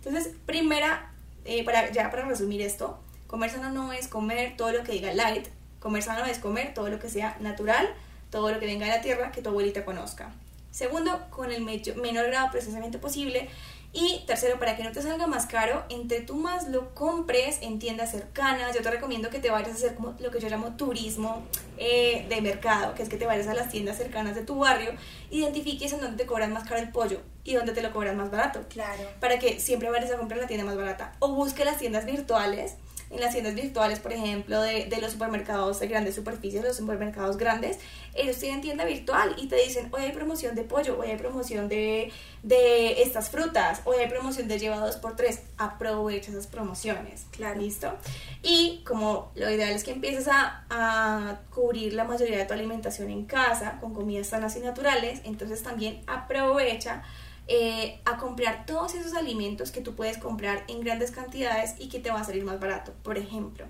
Entonces, 0.04 0.34
primera, 0.46 1.12
eh, 1.44 1.64
para, 1.66 1.92
ya 1.92 2.10
para 2.10 2.26
resumir 2.26 2.62
esto, 2.62 3.00
comer 3.28 3.50
sano 3.50 3.72
no 3.72 3.92
es 3.92 4.08
comer 4.08 4.56
todo 4.56 4.72
lo 4.72 4.84
que 4.84 4.94
diga 4.94 5.14
light, 5.14 5.48
comer 5.80 6.04
sano 6.04 6.26
es 6.26 6.40
comer 6.40 6.74
todo 6.74 6.90
lo 6.90 7.00
que 7.00 7.10
sea 7.10 7.38
natural, 7.40 7.88
todo 8.32 8.52
lo 8.52 8.60
que 8.60 8.66
venga 8.66 8.86
de 8.86 8.92
la 8.92 9.02
tierra 9.02 9.32
que 9.32 9.42
tu 9.42 9.50
abuelita 9.50 9.84
conozca. 9.84 10.32
Segundo, 10.72 11.28
con 11.30 11.52
el 11.52 11.64
menor 11.64 12.28
grado 12.28 12.48
de 12.48 12.52
procesamiento 12.52 13.00
posible 13.00 13.50
y 13.96 14.26
tercero, 14.28 14.60
para 14.60 14.76
que 14.76 14.84
no 14.84 14.92
te 14.92 15.02
salga 15.02 15.26
más 15.26 15.46
caro, 15.46 15.86
entre 15.88 16.20
tú 16.20 16.36
más 16.36 16.68
lo 16.68 16.94
compres 16.94 17.60
en 17.62 17.80
tiendas 17.80 18.12
cercanas, 18.12 18.76
yo 18.76 18.82
te 18.82 18.92
recomiendo 18.92 19.30
que 19.30 19.40
te 19.40 19.50
vayas 19.50 19.70
a 19.70 19.74
hacer 19.74 19.96
como 19.96 20.14
lo 20.20 20.32
que 20.32 20.42
yo 20.42 20.50
llamo 20.50 20.76
turismo 20.76 21.44
eh, 21.78 22.26
de 22.28 22.42
mercado, 22.42 22.94
que 22.94 23.04
es 23.04 23.10
que 23.10 23.16
te 23.16 23.26
vayas 23.26 23.48
a 23.48 23.54
las 23.54 23.70
tiendas 23.70 23.98
cercanas 23.98 24.36
de 24.36 24.44
tu 24.44 24.60
barrio, 24.60 24.92
identifiques 25.32 25.94
en 25.94 26.02
dónde 26.02 26.18
te 26.18 26.26
cobran 26.26 26.52
más 26.52 26.68
caro 26.68 26.82
el 26.82 26.92
pollo 26.92 27.22
y 27.46 27.54
dónde 27.54 27.72
te 27.72 27.82
lo 27.82 27.94
cobran 27.94 28.18
más 28.18 28.30
barato. 28.30 28.66
Claro. 28.68 29.04
Para 29.22 29.40
que 29.40 29.62
siempre 29.62 29.90
vayas 29.90 30.12
a 30.12 30.18
comprar 30.18 30.42
la 30.42 30.48
tienda 30.48 30.66
más 30.66 30.76
barata. 30.76 31.14
O 31.20 31.30
busque 31.34 31.64
las 31.64 31.78
tiendas 31.78 32.06
virtuales 32.06 32.76
en 33.10 33.20
las 33.20 33.34
tiendas 33.34 33.56
virtuales, 33.56 34.00
por 34.00 34.14
ejemplo, 34.14 34.62
de, 34.62 34.86
de, 34.86 35.02
los 35.02 35.12
supermercados 35.12 35.80
de 35.80 35.88
grandes 35.88 36.16
superficies, 36.16 36.64
los 36.64 36.78
supermercados 36.78 37.38
grandes, 37.38 37.78
ellos 38.14 38.38
tienen 38.38 38.62
tienda 38.62 38.86
virtual 38.86 39.36
y 39.38 39.48
te 39.48 39.56
dicen, 39.58 39.90
hoy 39.92 40.04
hay 40.04 40.12
promoción 40.12 40.56
de 40.56 40.64
pollo, 40.64 40.98
hoy 41.00 41.10
hay 41.10 41.18
promoción 41.18 41.68
de, 41.68 42.12
de 42.44 43.02
estas 43.02 43.30
frutas, 43.30 43.82
hoy 43.86 43.98
hay 43.98 44.08
promoción 44.08 44.48
de 44.48 44.58
lleva 44.58 44.78
dos 44.78 44.96
por 44.98 45.16
tres. 45.16 45.42
Aprovecha 45.58 46.32
esas 46.32 46.48
promociones. 46.48 47.26
Claro. 47.32 47.60
¿Listo? 47.60 47.94
Y 48.42 48.84
como 48.86 49.32
lo 49.36 49.50
ideal 49.50 49.72
es 49.72 49.84
que 49.84 49.92
empieces 49.92 50.28
a, 50.28 50.66
a 50.70 51.40
cubrir 51.54 51.94
la 51.94 52.06
mayoría 52.06 52.38
de 52.38 52.46
tu 52.46 52.54
alimentación 52.54 53.10
en 53.10 53.26
casa 53.26 53.78
con 53.80 53.94
comidas 53.94 54.28
sanas 54.28 54.56
y 54.56 54.60
naturales, 54.60 55.22
entonces 55.26 55.62
también 55.62 56.02
aprovecha 56.08 57.04
eh, 57.48 58.00
a 58.06 58.18
comprar 58.18 58.66
todos 58.66 58.96
esos 58.96 59.14
alimentos 59.14 59.72
que 59.72 59.82
tú 59.82 59.96
puedes 59.96 60.18
comprar 60.18 60.64
en 60.68 60.82
grandes 60.82 61.12
cantidades 61.12 61.76
y 61.80 61.90
que 61.90 62.00
te 62.00 62.10
va 62.10 62.22
a 62.22 62.24
salir 62.24 62.44
más 62.44 62.60
barato. 62.60 62.94
Por 63.04 63.18
ejemplo, 63.18 63.66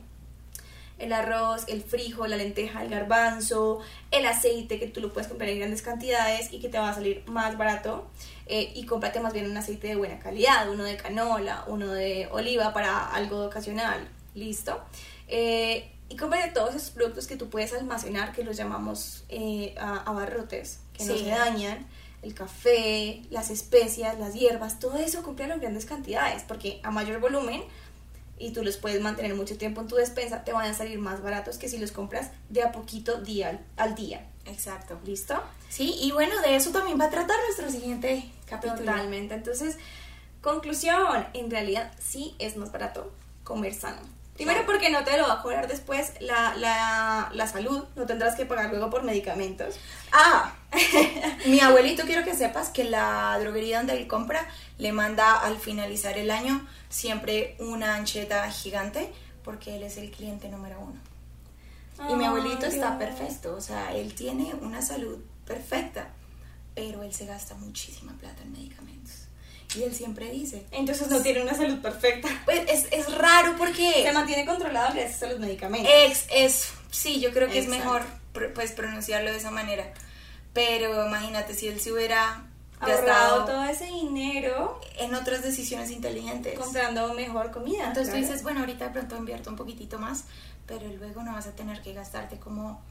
el 0.98 1.12
arroz, 1.12 1.66
el 1.68 1.84
frijol, 1.84 2.30
la 2.30 2.38
lenteja, 2.38 2.82
el 2.82 2.90
garbanzo, 2.90 3.82
el 4.12 4.26
aceite 4.26 4.80
que 4.80 4.88
tú 4.88 5.02
lo 5.02 5.12
puedes 5.12 5.28
comprar 5.28 5.50
en 5.50 5.60
grandes 5.60 5.82
cantidades 5.82 6.54
y 6.54 6.60
que 6.60 6.70
te 6.70 6.78
va 6.78 6.90
a 6.90 6.94
salir 6.94 7.24
más 7.28 7.58
barato. 7.58 8.10
Eh, 8.48 8.72
y 8.76 8.86
cómprate 8.86 9.20
más 9.20 9.34
bien 9.34 9.50
un 9.50 9.58
aceite 9.58 9.88
de 9.88 9.96
buena 9.96 10.20
calidad, 10.20 10.70
uno 10.70 10.84
de 10.84 10.96
canola, 10.98 11.66
uno 11.68 11.92
de 11.92 12.30
oliva 12.32 12.74
para 12.74 13.10
algo 13.10 13.46
ocasional. 13.46 14.08
¿Listo? 14.36 14.82
Eh, 15.28 15.92
y 16.08 16.16
cómprate 16.16 16.52
todos 16.52 16.76
esos 16.76 16.92
productos 16.92 17.28
que 17.28 17.36
tú 17.36 17.50
puedes 17.50 17.74
almacenar, 17.74 18.32
que 18.32 18.44
los 18.44 18.56
llamamos 18.56 19.26
eh, 19.28 19.76
abarrotes, 19.78 20.80
que 20.94 21.06
no 21.06 21.18
se 21.18 21.26
dañan 21.26 21.88
el 22.26 22.34
café, 22.34 23.22
las 23.30 23.52
especias, 23.52 24.18
las 24.18 24.34
hierbas, 24.34 24.80
todo 24.80 24.98
eso 24.98 25.22
cómpralo 25.22 25.54
en 25.54 25.62
grandes 25.62 25.86
cantidades, 25.86 26.42
porque 26.44 26.80
a 26.84 26.90
mayor 26.90 27.20
volumen 27.20 27.64
y 28.38 28.52
tú 28.52 28.64
los 28.64 28.78
puedes 28.78 29.00
mantener 29.00 29.36
mucho 29.36 29.58
tiempo 29.58 29.82
en 29.82 29.88
tu 29.88 29.96
despensa, 29.96 30.44
te 30.44 30.52
van 30.52 30.70
a 30.70 30.74
salir 30.74 30.98
más 30.98 31.22
baratos 31.22 31.58
que 31.58 31.70
si 31.70 31.78
los 31.78 31.92
compras 31.92 32.32
de 32.50 32.64
a 32.64 32.72
poquito 32.72 33.22
día 33.22 33.64
al 33.78 33.94
día. 33.94 34.28
Exacto. 34.46 35.00
¿Listo? 35.06 35.42
Sí, 35.70 35.96
y 36.02 36.12
bueno, 36.12 36.42
de 36.42 36.56
eso 36.56 36.72
también 36.72 37.00
va 37.00 37.06
a 37.06 37.10
tratar 37.12 37.38
nuestro 37.46 37.70
siguiente 37.70 38.30
capítulo. 38.48 38.80
Totalmente. 38.80 39.36
Entonces, 39.36 39.78
conclusión, 40.42 41.28
en 41.34 41.52
realidad 41.52 41.92
sí 42.00 42.36
es 42.40 42.58
más 42.58 42.72
barato 42.72 43.14
comer 43.44 43.74
sano. 43.76 44.02
Primero 44.36 44.66
porque 44.66 44.90
no 44.90 45.06
te 45.06 45.18
lo 45.18 45.28
va 45.28 45.36
a 45.36 45.42
cobrar 45.42 45.68
después 45.68 46.12
la, 46.20 46.56
la, 46.58 47.30
la 47.34 47.48
salud, 47.48 47.86
no 47.96 48.06
tendrás 48.06 48.36
que 48.36 48.46
pagar 48.46 48.70
luego 48.70 48.90
por 48.90 49.04
medicamentos. 49.04 49.80
Ah, 50.12 50.54
mi 51.46 51.62
abuelito 51.62 52.04
quiero 52.04 52.26
que 52.26 52.36
sepas 52.36 52.70
que 52.70 52.84
la 52.84 53.38
droguería 53.40 53.78
donde 53.78 53.94
él 53.94 54.08
compra 54.08 54.46
le 54.78 54.92
manda 54.92 55.40
al 55.40 55.58
finalizar 55.58 56.18
el 56.18 56.32
año 56.32 56.68
siempre 56.90 57.56
una 57.60 57.96
ancheta 57.96 58.50
gigante 58.52 59.14
porque 59.44 59.78
él 59.78 59.84
es 59.84 59.98
el 59.98 60.12
cliente 60.12 60.50
número 60.50 60.80
uno. 60.82 61.00
y 62.12 62.16
mi 62.16 62.26
abuelito 62.26 62.66
está 62.66 62.98
perfecto, 62.98 63.56
o 63.56 63.62
sea, 63.62 63.96
él 63.96 64.16
tiene 64.16 64.54
una 64.62 64.82
salud 64.82 65.20
perfecta, 65.46 66.10
pero 66.74 67.04
él 67.04 67.14
se 67.14 67.26
gasta 67.26 67.56
muchísima 67.56 68.12
plata 68.14 68.42
en 68.42 68.52
medicamentos. 68.52 69.28
Y 69.76 69.84
él 69.84 69.94
siempre 69.94 70.32
dice. 70.32 70.66
Entonces 70.72 71.10
no 71.10 71.22
tiene 71.22 71.42
una 71.42 71.54
salud 71.54 71.80
perfecta. 71.80 72.30
Pues 72.46 72.62
es, 72.70 72.88
es 72.92 73.14
raro 73.18 73.56
porque... 73.58 74.04
Se 74.04 74.12
mantiene 74.14 74.46
controlado 74.46 74.94
gracias 74.94 75.24
a 75.24 75.28
los 75.28 75.40
medicamentos. 75.40 75.92
Es, 75.94 76.28
es, 76.32 76.70
sí, 76.92 77.20
yo 77.20 77.32
creo 77.32 77.50
que 77.50 77.60
es 77.60 77.68
mejor 77.68 78.04
pues 78.54 78.72
pronunciarlo 78.72 79.32
de 79.32 79.38
esa 79.38 79.52
manera. 79.52 79.94
Pero 80.54 81.08
imagínate 81.08 81.54
si 81.54 81.68
él 81.68 81.80
se 81.80 81.92
hubiera 81.92 82.46
gastado 82.80 83.46
todo 83.46 83.64
ese 83.66 83.86
dinero 83.86 84.80
en 84.98 85.14
otras 85.16 85.42
decisiones 85.42 85.92
inteligentes. 85.92 86.58
Comprando 86.58 87.14
mejor 87.14 87.52
comida. 87.52 87.88
Entonces 87.88 88.14
tú 88.14 88.20
dices, 88.20 88.44
bueno, 88.44 88.62
ahorita 88.62 88.86
de 88.86 88.92
pronto 88.92 89.18
invierto 89.18 89.50
un 89.50 89.56
poquitito 89.56 90.00
más, 90.00 90.26
pero 90.66 90.88
luego 90.88 91.24
no 91.24 91.34
vas 91.34 91.48
a 91.48 91.52
tener 91.52 91.82
que 91.82 91.94
gastarte 91.94 92.38
como 92.38 92.82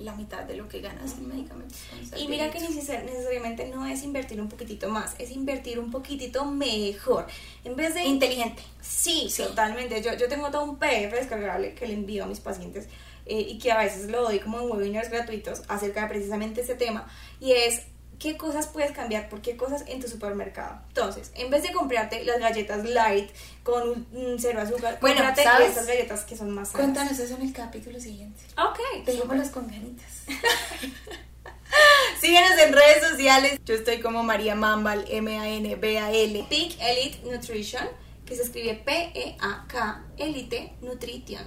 la 0.00 0.14
mitad 0.14 0.44
de 0.44 0.56
lo 0.56 0.68
que 0.68 0.80
ganas 0.80 1.14
en 1.18 1.28
medicamentos. 1.28 1.78
Y 2.16 2.28
mira 2.28 2.50
que 2.50 2.60
necesariamente 2.60 3.68
no 3.68 3.86
es 3.86 4.02
invertir 4.02 4.40
un 4.40 4.48
poquitito 4.48 4.88
más, 4.88 5.14
es 5.18 5.30
invertir 5.30 5.78
un 5.78 5.90
poquitito 5.90 6.44
mejor. 6.44 7.26
En 7.64 7.76
vez 7.76 7.94
de... 7.94 8.04
Inteligente. 8.04 8.62
Sí, 8.80 9.28
totalmente. 9.36 10.02
Yo, 10.02 10.14
yo 10.14 10.28
tengo 10.28 10.50
todo 10.50 10.64
un 10.64 10.78
PDF 10.78 11.12
descargable 11.12 11.74
que 11.74 11.86
le 11.86 11.94
envío 11.94 12.24
a 12.24 12.26
mis 12.26 12.40
pacientes 12.40 12.88
eh, 13.26 13.46
y 13.48 13.58
que 13.58 13.70
a 13.70 13.78
veces 13.78 14.10
lo 14.10 14.22
doy 14.22 14.40
como 14.40 14.60
en 14.60 14.70
webinars 14.70 15.10
gratuitos 15.10 15.62
acerca 15.68 16.02
de 16.02 16.08
precisamente 16.08 16.62
ese 16.62 16.74
tema. 16.74 17.08
Y 17.40 17.52
es 17.52 17.82
qué 18.20 18.36
cosas 18.36 18.68
puedes 18.68 18.92
cambiar 18.92 19.28
por 19.28 19.40
qué 19.40 19.56
cosas 19.56 19.82
en 19.88 20.00
tu 20.00 20.06
supermercado. 20.06 20.80
Entonces, 20.88 21.32
en 21.34 21.50
vez 21.50 21.64
de 21.64 21.72
comprarte 21.72 22.22
las 22.24 22.38
galletas 22.38 22.84
light 22.84 23.30
con 23.64 24.06
un, 24.12 24.36
cero 24.38 24.60
azúcar, 24.60 24.98
bueno, 25.00 25.16
cómprate 25.16 25.42
¿sabes? 25.42 25.70
estas 25.70 25.86
galletas 25.86 26.24
que 26.24 26.36
son 26.36 26.50
más 26.50 26.68
sanas. 26.68 26.84
Cuéntanos 26.84 27.18
eso 27.18 27.34
en 27.34 27.42
el 27.42 27.52
capítulo 27.52 27.98
siguiente. 27.98 28.40
Ok. 28.56 28.78
Dejémoslas 29.04 29.50
con 29.50 29.66
ganitas. 29.66 30.22
Síguenos 32.20 32.52
en 32.58 32.72
redes 32.72 33.08
sociales. 33.08 33.58
Yo 33.64 33.74
estoy 33.74 34.00
como 34.00 34.22
María 34.22 34.54
Mambal, 34.54 35.06
M-A-N-B-A-L. 35.08 36.46
Peak 36.50 36.76
Elite 36.80 37.20
Nutrition, 37.24 37.88
que 38.26 38.36
se 38.36 38.42
escribe 38.42 38.74
P-E-A-K, 38.74 40.04
Elite 40.18 40.74
Nutrition. 40.82 41.44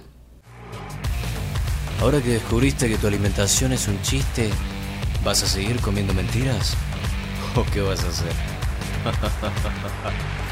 Ahora 2.00 2.20
que 2.20 2.30
descubriste 2.30 2.88
que 2.88 2.98
tu 2.98 3.06
alimentación 3.06 3.72
es 3.72 3.86
un 3.86 4.02
chiste, 4.02 4.50
¿Vas 5.24 5.42
a 5.42 5.46
seguir 5.46 5.80
comiendo 5.80 6.12
mentiras? 6.12 6.76
¿O 7.56 7.64
qué 7.72 7.80
vas 7.80 8.04
a 8.04 8.08
hacer? 8.08 8.32